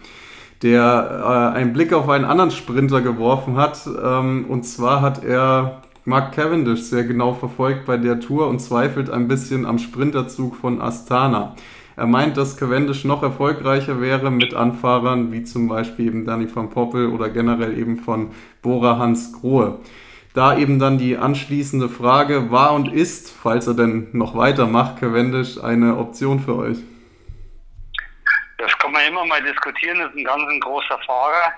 der 0.62 1.54
äh, 1.54 1.58
einen 1.58 1.74
Blick 1.74 1.94
auf 1.94 2.10
einen 2.10 2.26
anderen 2.26 2.52
Sprinter 2.52 3.02
geworfen 3.02 3.58
hat. 3.58 3.88
Ähm, 3.88 4.46
und 4.48 4.64
zwar 4.64 5.02
hat 5.02 5.24
er 5.24 5.82
Mark 6.06 6.34
Cavendish 6.34 6.82
sehr 6.82 7.04
genau 7.04 7.34
verfolgt 7.34 7.86
bei 7.86 7.98
der 7.98 8.20
Tour 8.20 8.48
und 8.48 8.60
zweifelt 8.60 9.10
ein 9.10 9.28
bisschen 9.28 9.66
am 9.66 9.80
Sprinterzug 9.80 10.56
von 10.56 10.82
Astana. 10.82 11.56
Er 11.96 12.08
meint, 12.08 12.38
dass 12.38 12.58
Cavendish 12.58 13.06
noch 13.06 13.22
erfolgreicher 13.22 14.02
wäre 14.02 14.32
mit 14.32 14.54
Anfahrern 14.54 15.32
wie 15.32 15.44
zum 15.44 15.68
Beispiel 15.68 16.08
eben 16.08 16.26
Danny 16.26 16.48
van 16.54 16.70
Poppel 16.70 17.10
oder 17.10 17.30
generell 17.30 17.78
eben 17.78 17.98
von 17.98 18.30
Bora 18.62 18.98
Hans 18.98 19.34
Grohe. 19.34 19.80
Da 20.34 20.58
eben 20.58 20.80
dann 20.80 20.98
die 20.98 21.18
anschließende 21.18 21.90
Frage, 21.90 22.50
war 22.50 22.74
und 22.74 22.92
ist, 22.92 23.30
falls 23.30 23.68
er 23.68 23.74
denn 23.74 24.08
noch 24.14 24.36
weitermacht, 24.36 25.00
Cavendish 25.00 25.62
eine 25.62 25.98
Option 25.98 26.40
für 26.40 26.56
euch? 26.56 26.78
Das 28.62 28.78
kann 28.78 28.92
man 28.92 29.04
immer 29.06 29.26
mal 29.26 29.42
diskutieren, 29.42 30.00
das 30.00 30.10
ist 30.10 30.18
ein 30.18 30.24
ganz 30.24 30.48
ein 30.48 30.60
großer 30.60 31.00
Fahrer. 31.00 31.54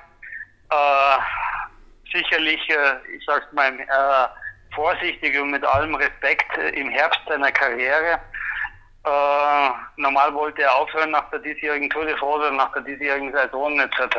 Äh, 0.72 2.18
sicherlich, 2.18 2.62
äh, 2.70 3.16
ich 3.16 3.26
sag's 3.26 3.52
mal, 3.52 3.78
äh, 3.78 4.74
vorsichtig 4.74 5.38
und 5.38 5.52
mit 5.52 5.66
allem 5.66 5.96
Respekt 5.96 6.58
äh, 6.58 6.70
im 6.70 6.90
Herbst 6.90 7.20
seiner 7.28 7.52
Karriere. 7.52 8.20
Äh, 9.04 9.70
normal 9.98 10.34
wollte 10.34 10.62
er 10.62 10.74
aufhören 10.76 11.12
nach 11.12 11.30
der 11.30 11.40
diesjährigen 11.40 11.90
Tour 11.90 12.06
de 12.06 12.16
France, 12.16 12.54
nach 12.54 12.72
der 12.72 12.84
diesjährigen 12.84 13.34
Saison. 13.34 13.78
Jetzt 13.78 14.16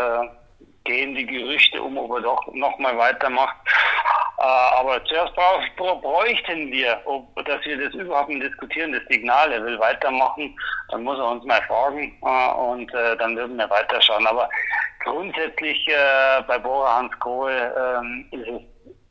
gehen 0.85 1.15
die 1.15 1.25
Gerüchte 1.25 1.83
um, 1.83 1.97
ob 1.97 2.19
er 2.19 2.21
doch 2.21 2.47
nochmal 2.53 2.99
weitermacht. 2.99 3.57
Äh, 4.45 4.77
aber 4.79 5.03
zuerst 5.07 5.35
bräuchten 5.77 6.71
wir, 6.71 7.01
ob, 7.07 7.35
dass 7.47 7.65
wir 7.65 7.83
das 7.83 7.95
überhaupt 7.95 8.29
nicht 8.29 8.43
diskutieren, 8.43 8.93
das 8.93 9.03
Signal, 9.09 9.51
er 9.51 9.65
will 9.65 9.79
weitermachen, 9.79 10.55
dann 10.91 11.03
muss 11.03 11.19
er 11.19 11.29
uns 11.29 11.45
mal 11.45 11.63
fragen 11.63 12.15
äh, 12.23 12.53
und 12.53 12.93
äh, 12.93 13.17
dann 13.17 13.37
würden 13.37 13.57
wir 13.57 13.71
weiterschauen. 13.71 14.27
Aber 14.27 14.51
grundsätzlich 15.03 15.87
bei 16.47 16.59
Bora 16.59 16.97
Hans 16.97 17.19
Kohl 17.21 17.53
ähm, 17.53 18.27
ist 18.31 18.49
es 18.49 18.63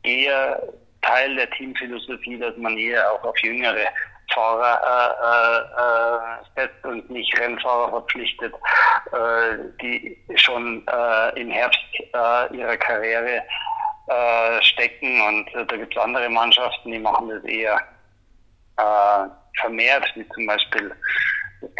eher 0.02 0.62
Teil 1.02 1.36
der 1.36 1.50
Teamphilosophie, 1.50 2.38
dass 2.38 2.56
man 2.56 2.76
eher 2.76 3.12
auch 3.12 3.22
auf 3.24 3.38
jüngere 3.40 3.86
Fahrer 4.32 4.80
äh, 6.56 6.60
äh, 6.60 6.66
setzt 6.66 6.84
und 6.84 7.08
nicht 7.10 7.38
Rennfahrer 7.38 7.90
verpflichtet, 7.90 8.54
äh, 9.12 9.56
die 9.80 10.18
schon 10.36 10.86
äh, 10.88 11.40
im 11.40 11.50
Herbst 11.50 11.80
äh, 12.00 12.56
ihrer 12.56 12.76
Karriere 12.76 13.42
äh, 14.08 14.62
stecken. 14.62 15.20
Und 15.22 15.54
äh, 15.54 15.66
da 15.66 15.76
gibt 15.76 15.96
es 15.96 16.02
andere 16.02 16.28
Mannschaften, 16.28 16.90
die 16.90 16.98
machen 16.98 17.28
das 17.28 17.44
eher 17.44 17.80
äh, 18.76 19.28
vermehrt, 19.60 20.04
wie 20.14 20.28
zum 20.28 20.46
Beispiel 20.46 20.92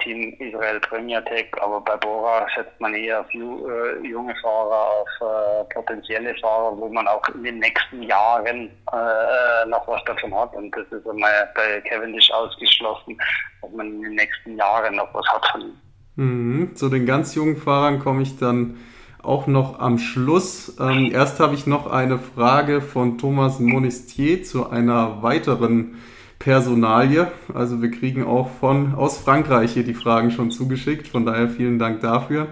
Team 0.03 0.35
Israel 0.39 0.81
Premier 0.81 1.25
Tech, 1.25 1.47
aber 1.61 1.81
bei 1.81 1.97
Bora 1.97 2.47
setzt 2.57 2.81
man 2.81 2.95
eher 2.95 3.21
auf 3.21 3.31
ju, 3.33 3.69
äh, 3.69 4.07
junge 4.07 4.35
Fahrer, 4.41 5.03
auf 5.03 5.09
äh, 5.21 5.75
potenzielle 5.75 6.35
Fahrer, 6.37 6.77
wo 6.77 6.89
man 6.89 7.07
auch 7.07 7.27
in 7.29 7.45
den 7.45 7.59
nächsten 7.59 8.03
Jahren 8.03 8.71
äh, 8.93 9.69
noch 9.69 9.87
was 9.87 10.03
davon 10.05 10.35
hat. 10.35 10.55
Und 10.55 10.75
das 10.77 10.87
ist 10.91 11.07
einmal 11.07 11.51
bei 11.55 11.81
Cavendish 11.83 12.31
ausgeschlossen, 12.31 13.19
dass 13.63 13.71
man 13.73 13.87
in 13.87 14.03
den 14.03 14.15
nächsten 14.15 14.57
Jahren 14.57 14.97
noch 14.97 15.13
was 15.15 15.27
hat 15.29 15.47
von 15.53 15.61
ihm. 15.61 15.81
Mhm. 16.17 16.77
Zu 16.77 16.89
den 16.89 17.07
ganz 17.07 17.35
jungen 17.35 17.57
Fahrern 17.57 17.99
komme 17.99 18.23
ich 18.23 18.39
dann 18.39 18.79
auch 19.25 19.47
noch 19.47 19.81
am 19.81 19.99
Schluss. 19.99 20.77
Ähm, 20.81 21.11
erst 21.13 21.41
habe 21.41 21.55
ich 21.55 21.67
noch 21.67 21.91
eine 21.91 22.19
Frage 22.19 22.81
von 22.81 23.19
Thomas 23.19 23.59
Monistier 23.61 24.43
zu 24.43 24.71
einer 24.71 25.23
weiteren 25.23 25.97
Personalie. 26.39 27.29
Also 27.53 27.81
wir 27.83 27.91
kriegen 27.91 28.25
auch 28.25 28.51
von 28.61 28.95
aus 28.95 29.19
Frankreich 29.19 29.73
hier 29.73 29.85
die 29.85 29.95
Fragen 29.95 30.31
schon 30.31 30.51
zugeschickt. 30.51 31.09
Von 31.09 31.25
daher 31.25 31.49
vielen 31.49 31.79
Dank 31.79 32.01
dafür. 32.01 32.49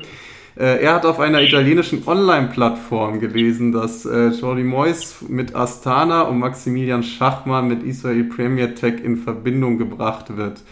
Äh, 0.55 0.83
er 0.83 0.95
hat 0.95 1.07
auf 1.07 1.19
einer 1.19 1.43
italienischen 1.43 2.07
Online-Plattform 2.07 3.21
gelesen, 3.21 3.73
dass 3.73 4.05
äh, 4.05 4.29
Jordi 4.29 4.65
Moyes 4.65 5.17
mit 5.29 5.55
Astana 5.55 6.23
und 6.23 6.39
Maximilian 6.39 7.03
Schachmann 7.03 7.69
mit 7.69 7.83
Israel 7.83 8.25
Premier 8.25 8.75
Tech 8.75 9.03
in 9.03 9.17
Verbindung 9.17 9.79
gebracht 9.79 10.37
wird. 10.37 10.63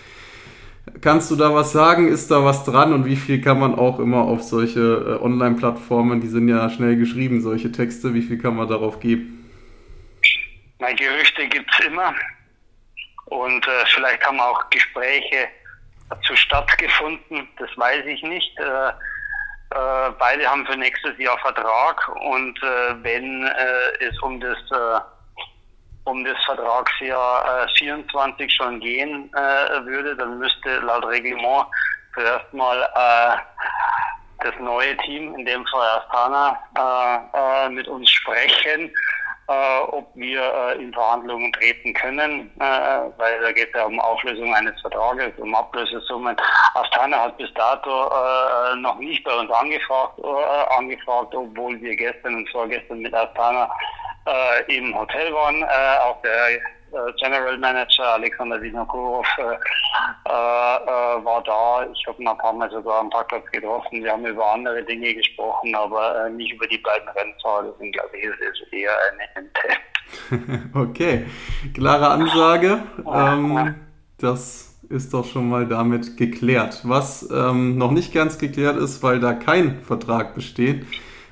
Kannst 1.00 1.30
du 1.30 1.37
da 1.37 1.54
was 1.54 1.73
sagen? 1.73 2.09
Ist 2.09 2.30
da 2.30 2.44
was 2.44 2.64
dran 2.64 2.92
und 2.92 3.04
wie 3.06 3.16
viel 3.16 3.40
kann 3.40 3.59
man 3.59 3.75
auch 3.75 3.99
immer 3.99 4.23
auf 4.23 4.42
solche 4.42 4.80
äh, 4.80 5.25
Online-Plattformen, 5.25 6.20
die 6.20 6.28
sind 6.28 6.49
ja 6.49 6.68
schnell 6.70 6.97
geschrieben, 6.97 7.40
solche 7.40 7.73
Texte, 7.73 8.14
wie 8.14 8.23
viel 8.23 8.38
kann 8.38 8.56
man 8.56 8.68
darauf 8.68 9.00
geben? 9.00 9.49
Na, 10.78 10.92
Gerüchte 10.92 11.47
gibt 11.49 11.70
es 11.73 11.87
immer. 11.87 12.14
Und 13.26 13.66
äh, 13.66 13.87
vielleicht 13.94 14.25
haben 14.26 14.40
auch 14.40 14.68
Gespräche 14.70 15.49
dazu 16.11 16.35
stattgefunden, 16.37 17.49
das 17.59 17.70
weiß 17.76 18.04
ich 18.06 18.23
nicht. 18.23 18.59
Äh, 18.59 18.88
äh, 19.73 20.11
beide 20.18 20.47
haben 20.47 20.66
für 20.66 20.76
nächstes 20.76 21.16
Jahr 21.18 21.38
Vertrag 21.38 22.09
und 22.09 22.61
äh, 22.62 22.94
wenn 23.02 23.44
es 24.00 24.20
um 24.23 24.40
das 24.40 24.59
um 26.11 26.25
das 26.25 26.37
Vertragsjahr 26.45 27.69
24 27.76 28.52
schon 28.52 28.81
gehen 28.81 29.31
würde, 29.33 30.17
dann 30.17 30.38
müsste 30.38 30.79
laut 30.81 31.07
Reglement 31.07 31.67
zuerst 32.14 32.52
mal 32.52 32.88
das 34.43 34.55
neue 34.59 34.97
Team, 34.99 35.35
in 35.35 35.45
dem 35.45 35.64
Fall 35.67 35.88
Astana, 36.00 37.69
mit 37.71 37.87
uns 37.88 38.11
sprechen 38.11 38.90
äh, 39.50 39.81
ob 39.90 40.09
wir 40.14 40.40
äh, 40.40 40.81
in 40.81 40.93
Verhandlungen 40.93 41.52
treten 41.52 41.93
können, 41.95 42.50
äh, 42.61 43.00
weil 43.17 43.40
da 43.40 43.50
geht 43.50 43.69
es 43.69 43.75
ja 43.75 43.85
um 43.85 43.99
Auflösung 43.99 44.55
eines 44.55 44.81
Vertrages, 44.81 45.33
um 45.38 45.55
Ablösesummen. 45.55 46.37
Astana 46.75 47.25
hat 47.25 47.37
bis 47.37 47.52
dato 47.55 47.90
äh, 47.90 48.76
noch 48.76 48.99
nicht 48.99 49.25
bei 49.25 49.35
uns 49.35 49.50
angefragt, 49.50 50.21
äh, 50.21 50.75
angefragt, 50.76 51.35
obwohl 51.35 51.81
wir 51.81 51.97
gestern 51.97 52.37
und 52.37 52.49
vorgestern 52.50 53.00
mit 53.00 53.12
Astana 53.12 53.69
äh, 54.27 54.77
im 54.77 54.99
Hotel 54.99 55.33
waren. 55.33 55.62
Äh, 55.62 55.99
auch 56.03 56.21
der 56.23 56.57
äh, 56.93 57.12
General 57.21 57.57
Manager 57.59 58.15
Alexander 58.15 58.61
Vinokurov 58.61 59.27
äh, 59.39 59.43
äh, 59.43 60.29
war 60.29 61.43
da. 61.45 61.87
Ich 61.93 62.07
habe 62.07 62.21
ihn 62.21 62.29
ein 62.29 62.39
paar 62.39 62.53
Mal 62.53 62.71
sogar 62.71 63.00
am 63.00 63.11
Parkplatz 63.11 63.47
getroffen. 63.53 64.03
Wir 64.03 64.12
haben 64.12 64.27
über 64.27 64.53
andere 64.53 64.83
Dinge 64.83 65.15
gesprochen, 65.15 65.75
aber 65.75 66.29
nicht 66.31 66.53
über 66.53 66.67
die 66.67 66.79
beiden 66.79 67.09
Rennfahrer. 67.11 67.73
Deswegen 67.73 67.93
glaube 67.93 68.17
ich, 68.17 68.25
es 68.25 68.61
ist 68.61 68.73
eher 68.73 68.93
eine 69.12 69.37
Ente. 69.37 70.71
okay, 70.75 71.27
klare 71.75 72.09
Ansage. 72.09 72.83
Ähm, 73.12 73.75
das 74.19 74.79
ist 74.89 75.15
doch 75.15 75.25
schon 75.25 75.49
mal 75.49 75.67
damit 75.67 76.17
geklärt. 76.17 76.81
Was 76.85 77.29
ähm, 77.31 77.79
noch 77.79 77.91
nicht 77.91 78.12
ganz 78.12 78.39
geklärt 78.39 78.77
ist, 78.77 79.03
weil 79.03 79.21
da 79.21 79.33
kein 79.33 79.81
Vertrag 79.81 80.35
besteht, 80.35 80.85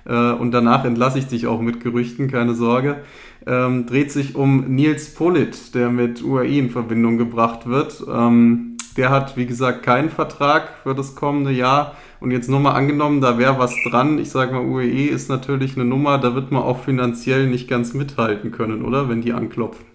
äh, 0.09 0.33
und 0.33 0.53
danach 0.53 0.85
entlasse 0.85 1.19
ich 1.19 1.27
dich 1.27 1.47
auch 1.47 1.61
mit 1.61 1.81
Gerüchten, 1.81 2.31
keine 2.31 2.55
Sorge 2.55 3.03
ähm, 3.49 3.87
dreht 3.87 4.13
sich 4.13 4.35
um 4.35 4.75
Nils 4.75 5.15
Polit, 5.15 5.75
der 5.75 5.89
mit 5.89 6.23
UAE 6.23 6.59
in 6.59 6.71
Verbindung 6.71 7.19
gebracht 7.19 7.67
wird. 7.67 8.03
Ähm, 8.07 8.77
der 8.97 9.11
hat, 9.11 9.37
wie 9.37 9.47
gesagt, 9.47 9.83
keinen 9.85 10.11
Vertrag 10.11 10.71
für 10.83 10.95
das 10.95 11.15
kommende 11.15 11.51
Jahr. 11.51 11.97
Und 12.21 12.33
jetzt 12.33 12.49
nur 12.49 12.61
mal 12.61 12.73
angenommen, 12.73 13.21
da 13.21 13.39
wäre 13.39 13.59
was 13.59 13.73
dran. 13.89 14.19
Ich 14.19 14.31
sage 14.31 14.53
mal, 14.53 14.65
UAE 14.65 15.07
ist 15.07 15.29
natürlich 15.29 15.77
eine 15.77 15.85
Nummer, 15.85 16.19
da 16.19 16.35
wird 16.35 16.51
man 16.51 16.63
auch 16.63 16.81
finanziell 16.83 17.47
nicht 17.47 17.69
ganz 17.69 17.95
mithalten 17.95 18.51
können, 18.51 18.85
oder? 18.85 19.09
Wenn 19.09 19.23
die 19.23 19.33
anklopfen. 19.33 19.87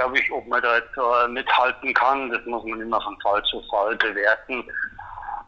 glaube 0.00 0.18
ich, 0.18 0.32
ob 0.32 0.46
man 0.46 0.62
da 0.62 0.76
jetzt 0.76 0.96
äh, 0.96 1.28
mithalten 1.28 1.92
kann. 1.94 2.30
Das 2.30 2.44
muss 2.46 2.64
man 2.64 2.80
immer 2.80 3.00
von 3.02 3.16
Fall 3.20 3.42
zu 3.44 3.62
Fall 3.70 3.96
bewerten. 3.96 4.64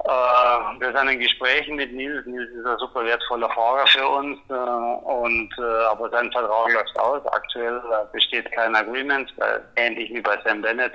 Äh, 0.05 0.81
wir 0.81 0.93
sind 0.97 1.09
in 1.09 1.21
Gesprächen 1.21 1.77
mit 1.77 1.93
Nils. 1.93 2.27
Nils 2.27 2.51
ist 2.51 2.67
ein 2.67 2.79
super 2.79 3.05
wertvoller 3.05 3.49
Fahrer 3.51 3.87
für 3.87 4.07
uns. 4.07 4.39
Äh, 4.49 4.53
und, 4.53 5.51
äh, 5.59 5.85
aber 5.91 6.11
sein 6.11 6.31
Vertrag 6.33 6.73
läuft 6.73 6.99
aus. 6.99 7.25
Aktuell 7.27 7.77
äh, 7.77 8.13
besteht 8.13 8.51
kein 8.53 8.75
Agreement, 8.75 9.33
weil, 9.37 9.63
ähnlich 9.77 10.13
wie 10.13 10.21
bei 10.21 10.37
Sam 10.45 10.61
Bennett. 10.61 10.95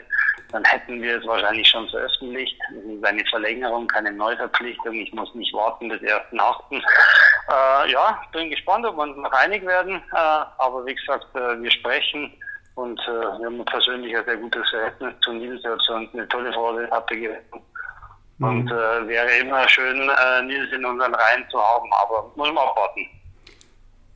Dann 0.52 0.64
hätten 0.66 1.02
wir 1.02 1.20
es 1.20 1.26
wahrscheinlich 1.26 1.68
schon 1.68 1.88
veröffentlicht. 1.90 2.58
Seine 3.02 3.24
Verlängerung, 3.30 3.88
keine 3.88 4.12
Neuverpflichtung. 4.12 4.94
Ich 4.94 5.14
muss 5.14 5.34
nicht 5.36 5.54
warten 5.54 5.88
bis 5.88 6.02
1.8. 6.02 6.82
Äh, 7.50 7.92
ja, 7.92 8.22
bin 8.34 8.50
gespannt, 8.50 8.86
ob 8.86 8.98
wir 8.98 9.04
uns 9.04 9.16
noch 9.16 9.32
einig 9.32 9.66
werden. 9.66 10.04
Äh, 10.12 10.46
aber 10.58 10.86
wie 10.86 10.96
gesagt, 10.96 11.28
äh, 11.34 11.62
wir 11.62 11.72
sprechen. 11.72 12.34
Und 12.76 13.00
wir 13.08 13.46
haben 13.48 13.66
persönlich 13.66 14.16
ein 14.16 14.24
sehr 14.26 14.38
gutes 14.38 14.70
Verhältnis 14.70 15.12
zu 15.22 15.34
Nils. 15.34 15.64
Er 15.64 15.72
hat 15.72 15.90
uns 15.90 16.14
eine 16.14 16.28
tolle 16.28 16.54
Freude 16.54 16.92
abgegeben. 16.92 17.38
Mhm. 18.38 18.48
Und 18.48 18.72
äh, 18.72 19.08
wäre 19.08 19.38
immer 19.42 19.68
schön, 19.68 20.10
äh, 20.10 20.42
Nils 20.44 20.72
in 20.74 20.86
unseren 20.86 21.14
Reihen 21.14 21.44
zu 21.50 21.58
haben, 21.58 21.90
aber 21.94 22.32
muss 22.36 22.48
man 22.48 22.58
abwarten. 22.58 23.08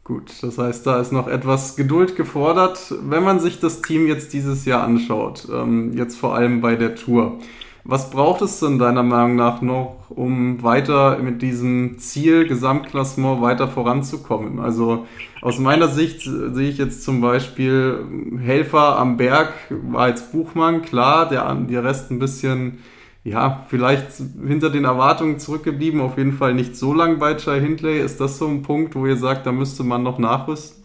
Gut, 0.03 0.31
das 0.41 0.57
heißt, 0.57 0.85
da 0.87 0.99
ist 0.99 1.11
noch 1.11 1.27
etwas 1.27 1.75
Geduld 1.75 2.15
gefordert. 2.15 2.93
Wenn 3.01 3.23
man 3.23 3.39
sich 3.39 3.59
das 3.59 3.81
Team 3.81 4.07
jetzt 4.07 4.33
dieses 4.33 4.65
Jahr 4.65 4.83
anschaut, 4.83 5.47
ähm, 5.51 5.95
jetzt 5.95 6.17
vor 6.19 6.35
allem 6.35 6.59
bei 6.59 6.75
der 6.75 6.95
Tour, 6.95 7.39
was 7.83 8.11
braucht 8.11 8.41
es 8.41 8.59
denn 8.59 8.77
deiner 8.77 9.03
Meinung 9.03 9.35
nach 9.35 9.61
noch, 9.61 10.09
um 10.09 10.61
weiter 10.61 11.17
mit 11.17 11.41
diesem 11.41 11.97
Ziel 11.97 12.47
Gesamtklassement 12.47 13.41
weiter 13.41 13.67
voranzukommen? 13.67 14.59
Also 14.59 15.07
aus 15.41 15.57
meiner 15.57 15.87
Sicht 15.87 16.21
sehe 16.21 16.69
ich 16.69 16.77
jetzt 16.77 17.03
zum 17.03 17.21
Beispiel 17.21 18.05
Helfer 18.39 18.99
am 18.99 19.17
Berg 19.17 19.53
war 19.69 20.09
jetzt 20.09 20.31
Buchmann, 20.31 20.83
klar, 20.83 21.27
der, 21.27 21.53
der 21.55 21.83
Rest 21.83 22.11
ein 22.11 22.19
bisschen 22.19 22.83
ja, 23.23 23.65
vielleicht 23.69 24.13
hinter 24.13 24.69
den 24.69 24.85
Erwartungen 24.85 25.39
zurückgeblieben, 25.39 26.01
auf 26.01 26.17
jeden 26.17 26.33
Fall 26.33 26.53
nicht 26.53 26.75
so 26.75 26.93
lang 26.93 27.19
bei 27.19 27.35
Chai 27.35 27.59
Hindley. 27.59 27.99
Ist 27.99 28.19
das 28.19 28.37
so 28.37 28.47
ein 28.47 28.63
Punkt, 28.63 28.95
wo 28.95 29.05
ihr 29.05 29.17
sagt, 29.17 29.45
da 29.45 29.51
müsste 29.51 29.83
man 29.83 30.01
noch 30.01 30.17
nachrüsten? 30.17 30.83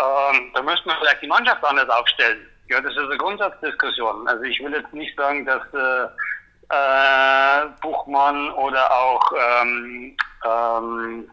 Ähm, 0.00 0.50
da 0.54 0.62
müsste 0.62 0.88
man 0.88 0.96
vielleicht 1.00 1.22
die 1.22 1.26
Mannschaft 1.26 1.62
anders 1.62 1.88
aufstellen. 1.90 2.46
Ja, 2.68 2.80
das 2.80 2.92
ist 2.92 2.98
eine 2.98 3.18
Grundsatzdiskussion. 3.18 4.26
Also 4.26 4.42
ich 4.44 4.58
will 4.60 4.72
jetzt 4.72 4.92
nicht 4.94 5.14
sagen, 5.16 5.44
dass 5.44 5.62
äh, 5.74 6.06
äh, 6.70 7.66
Buchmann 7.82 8.50
oder 8.52 8.90
auch 8.90 9.32
ähm, 9.32 10.16
ähm, 10.46 11.30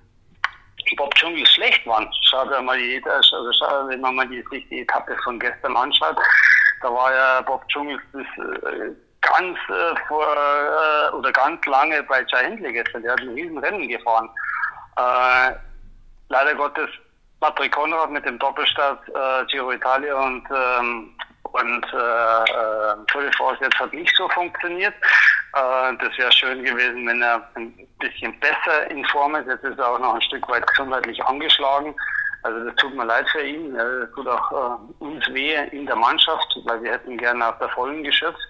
Bob 0.97 1.13
Dschungel 1.15 1.45
schlecht 1.45 1.85
waren. 1.87 2.09
Schaut 2.29 2.49
mal 2.63 2.77
die, 2.77 3.01
also 3.05 3.51
schaut, 3.53 3.87
wenn 3.89 4.01
man 4.01 4.29
sich 4.29 4.67
die 4.69 4.81
Etappe 4.81 5.15
von 5.23 5.39
gestern 5.39 5.77
anschaut, 5.77 6.17
da 6.81 6.93
war 6.93 7.13
ja 7.13 7.41
Bob 7.41 7.67
Dschungels 7.69 8.01
bis 8.11 8.25
äh, 8.37 8.91
ganz 9.21 9.57
äh, 9.69 9.95
vor 10.07 10.25
äh, 10.35 11.15
oder 11.15 11.31
ganz 11.31 11.65
lange 11.65 12.01
bei 12.03 12.25
Jai 12.27 12.45
Hindley 12.45 12.73
gestern. 12.73 13.03
Der 13.03 13.13
hat 13.13 13.21
ein 13.21 13.29
riesen 13.29 13.57
Rennen 13.57 13.87
gefahren. 13.87 14.29
Äh, 14.97 15.55
leider 16.29 16.55
Gottes 16.55 16.89
Patrick 17.39 17.71
Konrad 17.71 18.11
mit 18.11 18.25
dem 18.25 18.37
Doppelstart 18.39 19.07
äh, 19.09 19.45
Giro 19.45 19.71
Italia 19.71 20.15
und 20.15 20.43
ähm, 20.51 21.15
und 21.51 21.85
äh, 21.93 21.97
äh, 21.97 22.95
Tour 23.07 23.23
de 23.23 23.31
jetzt 23.61 23.79
hat 23.79 23.93
nicht 23.93 24.15
so 24.15 24.29
funktioniert. 24.29 24.93
Äh, 25.53 25.97
das 25.97 26.17
wäre 26.17 26.31
schön 26.31 26.63
gewesen, 26.63 27.07
wenn 27.07 27.21
er 27.21 27.49
ein 27.55 27.73
bisschen 27.99 28.37
besser 28.39 28.89
in 28.91 29.03
Form 29.05 29.35
ist. 29.35 29.47
Jetzt 29.47 29.63
ist 29.63 29.79
er 29.79 29.89
auch 29.89 29.99
noch 29.99 30.15
ein 30.15 30.21
Stück 30.21 30.47
weit 30.49 30.65
gesundheitlich 30.67 31.23
angeschlagen. 31.25 31.95
Also 32.43 32.65
das 32.65 32.75
tut 32.75 32.95
mir 32.95 33.05
leid 33.05 33.27
für 33.29 33.41
ihn. 33.41 33.73
Das 33.73 34.11
tut 34.15 34.27
auch 34.27 34.51
äh, 34.51 35.03
uns 35.03 35.27
weh 35.33 35.55
in 35.71 35.85
der 35.85 35.95
Mannschaft, 35.95 36.57
weil 36.65 36.81
wir 36.83 36.93
hätten 36.93 37.17
gerne 37.17 37.49
auf 37.49 37.57
der 37.59 37.69
Vollen 37.69 38.03
geschöpft. 38.03 38.47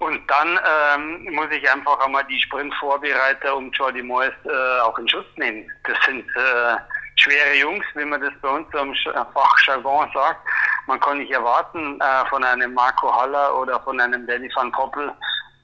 Und 0.00 0.22
dann 0.30 0.58
ähm, 0.64 1.34
muss 1.34 1.50
ich 1.50 1.70
einfach 1.70 1.98
einmal 2.00 2.24
die 2.24 2.40
Sprintvorbereiter 2.40 3.54
um 3.54 3.70
Jordi 3.72 4.02
Moyes 4.02 4.32
äh, 4.44 4.80
auch 4.80 4.98
in 4.98 5.06
Schutz 5.08 5.26
nehmen. 5.36 5.70
Das 5.84 5.96
sind 6.06 6.24
äh, 6.36 6.76
schwere 7.16 7.54
Jungs, 7.60 7.84
wie 7.94 8.06
man 8.06 8.20
das 8.20 8.32
bei 8.40 8.48
uns 8.48 8.66
im 8.74 8.94
Fachjargon 9.34 10.10
sagt. 10.14 10.40
Man 10.86 10.98
kann 11.00 11.18
nicht 11.18 11.30
erwarten 11.30 12.00
äh, 12.00 12.26
von 12.30 12.42
einem 12.42 12.72
Marco 12.72 13.14
Haller 13.14 13.54
oder 13.58 13.78
von 13.80 14.00
einem 14.00 14.26
Danny 14.26 14.50
van 14.54 14.72
Poppel, 14.72 15.12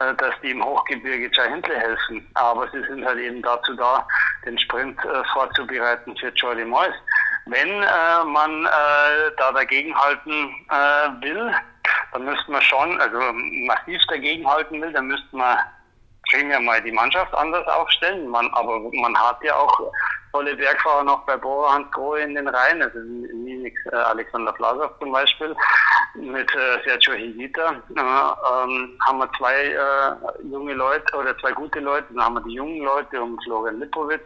äh, 0.00 0.14
dass 0.16 0.34
die 0.42 0.50
im 0.50 0.62
Hochgebirge 0.62 1.30
Hindley 1.48 1.76
helfen. 1.76 2.28
Aber 2.34 2.68
sie 2.70 2.82
sind 2.86 3.06
halt 3.06 3.18
eben 3.18 3.40
dazu 3.40 3.74
da, 3.74 4.06
den 4.46 4.58
Sprint 4.58 4.98
äh, 5.04 5.24
vorzubereiten 5.32 6.16
für 6.16 6.28
Jordi 6.28 6.64
Moyes. 6.64 6.94
Wenn 7.46 7.68
äh, 7.68 8.24
man 8.24 8.66
äh, 8.66 9.30
da 9.36 9.52
dagegenhalten 9.52 10.54
äh, 10.70 11.22
will, 11.22 11.52
dann 12.12 12.24
müsste 12.24 12.50
man 12.50 12.62
schon, 12.62 13.00
also 13.00 13.18
massiv 13.66 14.00
dagegenhalten 14.08 14.80
will, 14.80 14.92
dann 14.92 15.08
müsste 15.08 15.36
man 15.36 15.58
primär 16.30 16.60
mal 16.60 16.82
die 16.82 16.92
Mannschaft 16.92 17.34
anders 17.34 17.66
aufstellen. 17.68 18.28
Man, 18.28 18.48
aber 18.54 18.80
man 18.92 19.16
hat 19.16 19.42
ja 19.42 19.54
auch 19.54 19.92
tolle 20.32 20.54
Bergfahrer 20.54 21.04
noch 21.04 21.24
bei 21.24 21.36
Bora 21.36 21.72
Hans 21.74 21.90
Grohe 21.92 22.20
in 22.20 22.34
den 22.34 22.48
Reihen, 22.48 22.82
also 22.82 22.98
Nix, 22.98 23.80
äh, 23.86 23.96
Alexander 23.96 24.52
Plasow 24.52 24.90
zum 24.98 25.12
Beispiel, 25.12 25.56
mit 26.14 26.50
äh, 26.54 26.84
Sergio 26.84 27.14
Higuita, 27.14 27.72
äh, 27.72 28.00
ähm, 28.00 28.98
haben 29.06 29.18
wir 29.18 29.30
zwei 29.38 29.54
äh, 29.54 30.46
junge 30.46 30.74
Leute 30.74 31.16
oder 31.16 31.36
zwei 31.38 31.52
gute 31.52 31.80
Leute, 31.80 32.06
dann 32.10 32.24
haben 32.24 32.34
wir 32.34 32.42
die 32.42 32.54
jungen 32.54 32.82
Leute 32.82 33.22
um 33.22 33.38
Florian 33.44 33.80
Lipowitz, 33.80 34.22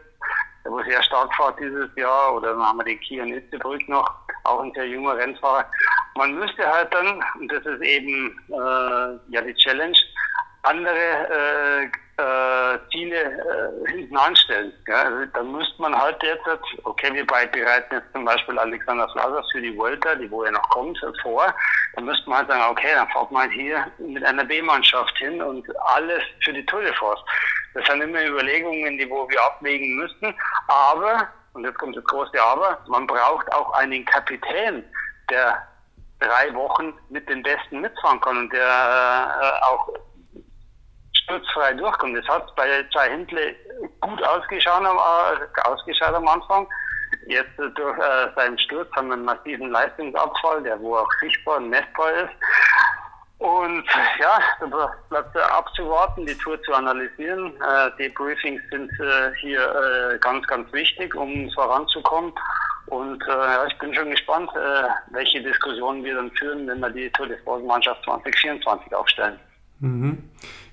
wo 0.65 0.83
sehr 0.83 1.03
stark 1.03 1.35
fährt 1.35 1.59
dieses 1.61 1.89
Jahr, 1.97 2.35
oder 2.35 2.53
dann 2.53 2.63
haben 2.63 2.79
wir 2.79 2.85
den 2.85 3.01
Kian 3.01 3.33
Itzebrück 3.33 3.89
noch, 3.89 4.11
auch 4.45 4.61
ein 4.61 4.73
sehr 4.75 4.87
junger 4.87 5.17
Rennfahrer. 5.17 5.65
Man 6.17 6.35
müsste 6.35 6.67
halt 6.67 6.93
dann, 6.93 7.23
und 7.39 7.51
das 7.51 7.65
ist 7.65 7.83
eben 7.83 8.39
äh, 8.49 9.33
ja 9.33 9.41
die 9.43 9.55
Challenge, 9.55 9.97
andere 10.63 10.95
äh, 11.31 11.85
äh, 12.21 12.79
Ziele 12.91 13.17
äh, 13.17 13.91
hinten 13.91 14.17
anstellen. 14.17 14.73
Ja? 14.89 15.03
Also, 15.05 15.25
dann 15.33 15.53
müsste 15.53 15.81
man 15.81 15.95
halt 15.95 16.23
jetzt, 16.23 16.47
okay, 16.85 17.13
wir 17.15 17.27
bereiten 17.27 17.95
jetzt 17.95 18.13
zum 18.13 18.25
Beispiel 18.25 18.59
Alexander 18.59 19.09
Flasers 19.09 19.51
für 19.53 19.63
die 19.63 19.77
Volta, 19.77 20.15
die 20.15 20.31
wo 20.31 20.43
er 20.43 20.53
noch 20.53 20.69
kommt, 20.71 20.99
vor. 21.23 21.55
Dann 21.95 22.05
müsste 22.05 22.29
man 22.29 22.39
halt 22.39 22.49
sagen, 22.49 22.71
okay, 22.71 22.93
dann 22.95 23.09
fahrt 23.09 23.31
man 23.31 23.51
hier 23.51 23.87
mit 23.99 24.23
einer 24.25 24.45
B-Mannschaft 24.45 25.17
hin 25.17 25.41
und 25.41 25.67
alles 25.87 26.23
für 26.45 26.53
die 26.53 26.65
Tour 26.67 26.83
de 26.83 26.93
France. 26.95 27.23
Das 27.73 27.87
sind 27.87 28.03
immer 28.03 28.25
Überlegungen, 28.27 28.99
die 28.99 29.09
wo 29.09 29.29
wir 29.29 29.41
abwägen 29.43 29.97
müssten. 29.97 30.35
Aber, 30.71 31.29
und 31.55 31.65
jetzt 31.65 31.79
kommt 31.79 31.97
das 31.97 32.05
große 32.05 32.41
Aber, 32.41 32.79
man 32.87 33.07
braucht 33.07 33.53
auch 33.53 33.73
einen 33.73 34.05
Kapitän, 34.05 34.85
der 35.29 35.61
drei 36.21 36.55
Wochen 36.55 36.93
mit 37.09 37.29
den 37.29 37.43
Besten 37.43 37.81
mitfahren 37.81 38.21
kann 38.21 38.39
und 38.39 38.53
der 38.53 38.61
äh, 38.63 39.65
auch 39.65 39.89
sturzfrei 41.13 41.73
durchkommt. 41.75 42.17
Das 42.17 42.29
hat 42.29 42.55
bei 42.57 42.85
Jai 42.91 43.11
Hindley 43.11 43.57
gut 44.01 44.23
ausgeschaut, 44.23 44.83
äh, 44.83 45.61
ausgeschaut 45.69 46.15
am 46.15 46.29
Anfang. 46.29 46.69
Jetzt 47.27 47.59
durch 47.59 47.99
äh, 47.99 48.29
seinen 48.37 48.59
Sturz 48.59 48.89
haben 48.95 49.09
wir 49.09 49.15
einen 49.15 49.25
massiven 49.25 49.71
Leistungsabfall, 49.71 50.63
der 50.63 50.79
wo 50.81 50.97
auch 50.97 51.13
sichtbar 51.21 51.57
und 51.57 51.71
messbar 51.71 52.13
ist. 52.13 52.33
Und 53.41 53.85
ja, 54.21 54.39
bleibt 55.09 55.35
abzuwarten, 55.35 56.27
die 56.27 56.35
Tour 56.35 56.63
zu 56.63 56.75
analysieren. 56.75 57.55
Äh, 57.55 57.91
die 57.99 58.11
Briefings 58.11 58.61
sind 58.71 58.91
äh, 59.01 59.35
hier 59.41 59.61
äh, 59.61 60.19
ganz, 60.19 60.47
ganz 60.47 60.71
wichtig, 60.75 61.15
um 61.15 61.51
voranzukommen. 61.53 62.35
Und 62.89 63.23
äh, 63.23 63.31
ja, 63.31 63.67
ich 63.67 63.79
bin 63.79 63.95
schon 63.95 64.11
gespannt, 64.11 64.51
äh, 64.55 65.15
welche 65.15 65.43
Diskussionen 65.43 66.05
wir 66.05 66.17
dann 66.17 66.31
führen, 66.33 66.67
wenn 66.67 66.81
wir 66.81 66.91
die 66.91 67.09
Tour 67.13 67.29
de 67.29 67.39
France 67.43 67.65
Mannschaft 67.65 68.05
2024 68.05 68.95
aufstellen. 68.95 69.39
Mhm. 69.79 70.19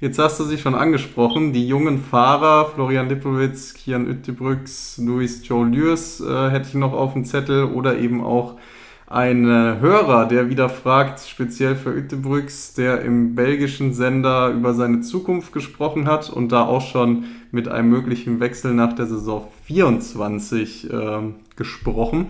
Jetzt 0.01 0.19
hast 0.19 0.37
du 0.37 0.43
sie 0.43 0.57
schon 0.57 0.75
angesprochen, 0.75 1.53
die 1.53 1.69
jungen 1.69 2.03
Fahrer, 2.03 2.65
Florian 2.65 3.07
Lippowitz, 3.07 3.75
Kian 3.75 4.07
Uettebrücks, 4.07 4.97
Luis 4.97 5.47
Joe 5.47 5.65
Lürs 5.65 6.19
äh, 6.19 6.49
hätte 6.49 6.67
ich 6.67 6.73
noch 6.73 6.91
auf 6.91 7.13
dem 7.13 7.23
Zettel 7.23 7.63
oder 7.63 7.97
eben 7.97 8.21
auch 8.21 8.57
ein 9.07 9.45
äh, 9.45 9.79
Hörer, 9.79 10.25
der 10.25 10.49
wieder 10.49 10.67
fragt, 10.67 11.21
speziell 11.21 11.77
für 11.77 11.95
Uettebrücks, 11.95 12.73
der 12.73 13.01
im 13.01 13.35
belgischen 13.35 13.93
Sender 13.93 14.49
über 14.49 14.73
seine 14.73 14.99
Zukunft 14.99 15.53
gesprochen 15.53 16.07
hat 16.07 16.29
und 16.29 16.51
da 16.51 16.65
auch 16.65 16.81
schon 16.81 17.23
mit 17.51 17.69
einem 17.69 17.89
möglichen 17.89 18.41
Wechsel 18.41 18.73
nach 18.73 18.93
der 18.93 19.07
Saison 19.07 19.47
24 19.63 20.91
äh, 20.91 21.19
gesprochen. 21.55 22.27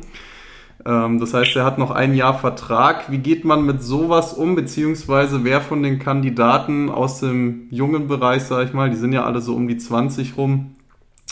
Ähm, 0.85 1.19
das 1.19 1.33
heißt, 1.33 1.55
er 1.55 1.65
hat 1.65 1.79
noch 1.79 1.89
ein 1.89 2.13
Jahr 2.13 2.37
Vertrag. 2.37 3.11
Wie 3.11 3.17
geht 3.17 3.43
man 3.43 3.65
mit 3.65 3.81
sowas 3.81 4.33
um, 4.33 4.53
beziehungsweise 4.53 5.43
wer 5.43 5.61
von 5.61 5.81
den 5.81 5.97
Kandidaten 5.97 6.91
aus 6.91 7.21
dem 7.21 7.67
jungen 7.71 8.07
Bereich, 8.07 8.43
sag 8.43 8.67
ich 8.67 8.73
mal, 8.73 8.91
die 8.91 8.97
sind 8.97 9.13
ja 9.13 9.25
alle 9.25 9.41
so 9.41 9.55
um 9.55 9.67
die 9.67 9.77
20 9.77 10.37
rum, 10.37 10.75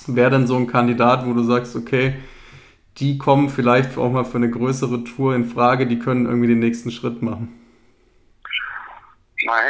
wäre 0.08 0.32
denn 0.32 0.48
so 0.48 0.56
ein 0.56 0.66
Kandidat, 0.66 1.28
wo 1.28 1.34
du 1.34 1.44
sagst, 1.44 1.76
okay, 1.76 2.16
die 2.98 3.18
kommen 3.18 3.50
vielleicht 3.50 3.98
auch 3.98 4.10
mal 4.10 4.26
für 4.26 4.38
eine 4.38 4.50
größere 4.50 5.04
Tour 5.04 5.36
in 5.36 5.46
Frage, 5.46 5.88
die 5.88 6.00
können 6.00 6.26
irgendwie 6.26 6.48
den 6.48 6.60
nächsten 6.60 6.92
Schritt 6.92 7.22
machen? 7.22 7.62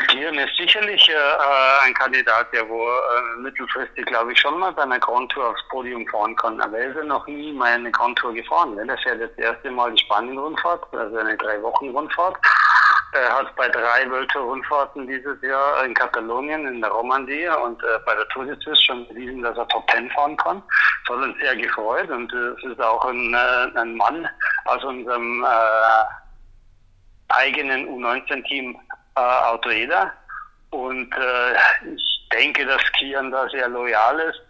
Kieren 0.07 0.37
ist 0.37 0.55
sicherlich 0.55 1.09
äh, 1.09 1.85
ein 1.85 1.93
Kandidat, 1.93 2.51
der 2.53 2.67
wo 2.69 2.87
äh, 2.87 3.41
mittelfristig, 3.41 4.05
glaube 4.05 4.31
ich, 4.31 4.39
schon 4.39 4.59
mal 4.59 4.71
bei 4.71 4.83
einer 4.83 4.99
Grand 4.99 5.31
Tour 5.31 5.49
aufs 5.49 5.67
Podium 5.69 6.07
fahren 6.07 6.35
kann. 6.37 6.61
Aber 6.61 6.77
er 6.77 6.89
ist 6.89 6.95
ja 6.95 7.03
noch 7.03 7.27
nie 7.27 7.51
mal 7.51 7.73
eine 7.73 7.91
Grand 7.91 8.17
Tour 8.17 8.33
gefahren. 8.33 8.75
Ne? 8.75 8.85
Der 8.85 8.97
fährt 8.99 9.19
jetzt 9.19 9.37
das 9.37 9.45
erste 9.45 9.71
Mal 9.71 9.91
die 9.91 10.01
Spanien-Rundfahrt, 10.03 10.85
also 10.93 11.17
eine 11.17 11.35
Drei-Wochen-Rundfahrt. 11.37 12.37
Er 13.15 13.33
hat 13.33 13.55
bei 13.55 13.69
drei 13.69 14.09
World 14.11 14.29
Tour 14.31 14.43
Rundfahrten 14.43 15.07
dieses 15.07 15.41
Jahr 15.41 15.85
in 15.85 15.93
Katalonien, 15.93 16.67
in 16.67 16.81
der 16.81 16.89
Romandie 16.89 17.47
und 17.63 17.81
äh, 17.81 17.99
bei 18.05 18.13
der 18.13 18.27
Tour 18.27 18.43
de 18.45 18.59
Suisse 18.59 18.81
schon 18.83 19.07
bewiesen, 19.07 19.41
dass 19.41 19.57
er 19.57 19.65
Top 19.69 19.87
Ten 19.87 20.09
fahren 20.11 20.35
kann. 20.35 20.61
Das 21.07 21.15
hat 21.15 21.23
uns 21.23 21.37
sehr 21.39 21.55
gefreut 21.55 22.09
und 22.09 22.33
äh, 22.33 22.35
es 22.35 22.63
ist 22.71 22.81
auch 22.81 23.05
ein, 23.05 23.33
äh, 23.33 23.79
ein 23.79 23.95
Mann 23.95 24.27
aus 24.65 24.83
unserem 24.83 25.45
äh, 25.45 26.03
eigenen 27.29 27.87
U19-Team 27.87 28.77
äh, 29.15 29.19
Autoeda. 29.21 30.11
Und 30.71 31.13
äh, 31.15 31.53
ich 31.95 32.29
denke, 32.33 32.65
dass 32.65 32.81
Kian 32.99 33.31
da 33.31 33.47
sehr 33.47 33.69
loyal 33.69 34.19
ist. 34.19 34.41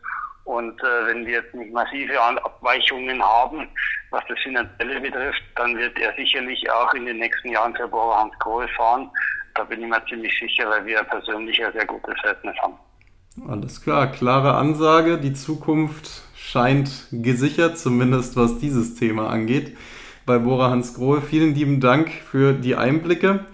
Und 0.45 0.79
wenn 0.81 1.25
wir 1.25 1.41
jetzt 1.41 1.55
nicht 1.55 1.73
massive 1.73 2.21
Abweichungen 2.21 3.23
haben, 3.23 3.67
was 4.15 4.23
das 4.29 4.39
Finanzielle 4.39 5.01
betrifft, 5.01 5.43
dann 5.55 5.77
wird 5.77 5.99
er 5.99 6.13
sicherlich 6.15 6.63
auch 6.71 6.93
in 6.93 7.05
den 7.05 7.17
nächsten 7.17 7.49
Jahren 7.49 7.75
für 7.75 7.87
Bora 7.87 8.21
Hans 8.21 8.33
Grohe 8.39 8.67
fahren. 8.69 9.09
Da 9.55 9.63
bin 9.65 9.81
ich 9.81 9.89
mir 9.89 10.01
ziemlich 10.07 10.33
sicher, 10.39 10.69
weil 10.69 10.85
wir 10.85 11.03
persönlich 11.03 11.63
ein 11.63 11.73
sehr 11.73 11.85
gutes 11.85 12.15
Verhältnis 12.21 12.55
haben. 12.61 12.75
Alles 13.49 13.81
klar, 13.81 14.07
klare 14.07 14.55
Ansage. 14.55 15.17
Die 15.17 15.33
Zukunft 15.33 16.23
scheint 16.37 17.07
gesichert, 17.11 17.77
zumindest 17.77 18.37
was 18.37 18.57
dieses 18.59 18.95
Thema 18.95 19.29
angeht. 19.29 19.77
Bei 20.25 20.39
Bora 20.39 20.69
Hans 20.69 20.93
Grohe. 20.93 21.21
Vielen 21.21 21.53
lieben 21.53 21.81
Dank 21.81 22.09
für 22.09 22.53
die 22.53 22.75
Einblicke. 22.75 23.45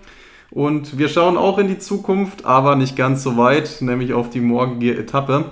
Und 0.52 1.00
wir 1.00 1.10
schauen 1.10 1.38
auch 1.38 1.58
in 1.58 1.70
die 1.70 1.80
Zukunft, 1.80 2.46
aber 2.46 2.76
nicht 2.76 2.96
ganz 2.96 3.24
so 3.24 3.36
weit, 3.38 3.78
nämlich 3.82 4.14
auf 4.14 4.30
die 4.30 4.42
morgige 4.42 4.96
Etappe. 4.96 5.52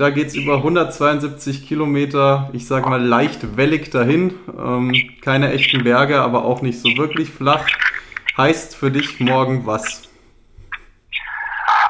Da 0.00 0.08
geht 0.08 0.28
es 0.28 0.34
über 0.34 0.54
172 0.54 1.68
Kilometer, 1.68 2.48
ich 2.54 2.66
sage 2.66 2.88
mal 2.88 3.02
leicht 3.02 3.58
wellig 3.58 3.90
dahin. 3.90 4.30
Ähm, 4.48 4.94
keine 5.22 5.52
echten 5.52 5.84
Berge, 5.84 6.22
aber 6.22 6.46
auch 6.46 6.62
nicht 6.62 6.80
so 6.80 6.88
wirklich 6.96 7.28
flach. 7.28 7.66
Heißt 8.34 8.74
für 8.74 8.90
dich 8.90 9.20
morgen 9.20 9.66
was? 9.66 10.08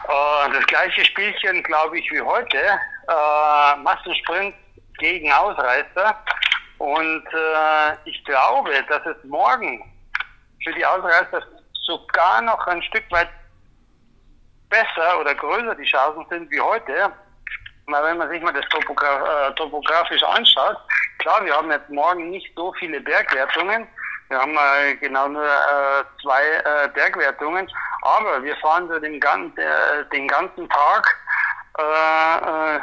Äh, 0.08 0.52
das 0.52 0.66
gleiche 0.66 1.04
Spielchen, 1.04 1.62
glaube 1.62 2.00
ich, 2.00 2.10
wie 2.10 2.20
heute. 2.20 2.56
Äh, 2.56 3.76
Massensprint 3.80 4.56
gegen 4.98 5.30
Ausreißer. 5.30 6.16
Und 6.78 7.26
äh, 7.26 7.92
ich 8.06 8.24
glaube, 8.24 8.72
dass 8.88 9.06
es 9.06 9.22
morgen 9.22 9.84
für 10.64 10.72
die 10.72 10.84
Ausreißer 10.84 11.42
sogar 11.86 12.42
noch 12.42 12.66
ein 12.66 12.82
Stück 12.82 13.04
weit 13.12 13.28
besser 14.68 15.20
oder 15.20 15.32
größer 15.32 15.76
die 15.76 15.88
Chancen 15.88 16.26
sind 16.28 16.50
wie 16.50 16.60
heute. 16.60 17.12
Weil 17.90 18.04
wenn 18.04 18.18
man 18.18 18.28
sich 18.30 18.42
mal 18.42 18.52
das 18.52 18.68
Topograf 18.68 19.22
äh, 19.28 19.54
topografisch 19.54 20.22
anschaut, 20.22 20.76
klar, 21.18 21.44
wir 21.44 21.54
haben 21.54 21.70
jetzt 21.70 21.90
morgen 21.90 22.30
nicht 22.30 22.52
so 22.56 22.72
viele 22.78 23.00
Bergwertungen. 23.00 23.86
Wir 24.28 24.38
haben 24.38 24.56
äh, 24.56 24.94
genau 24.96 25.28
nur 25.28 25.44
äh, 25.44 26.04
zwei 26.22 26.42
äh, 26.42 26.88
Bergwertungen, 26.94 27.68
aber 28.02 28.42
wir 28.42 28.56
fahren 28.56 28.88
so 28.88 28.98
den, 28.98 29.18
gan 29.18 29.52
der, 29.56 30.04
den 30.04 30.28
ganzen 30.28 30.68
Tag 30.68 31.16
äh, 31.78 32.76
äh, 32.76 32.80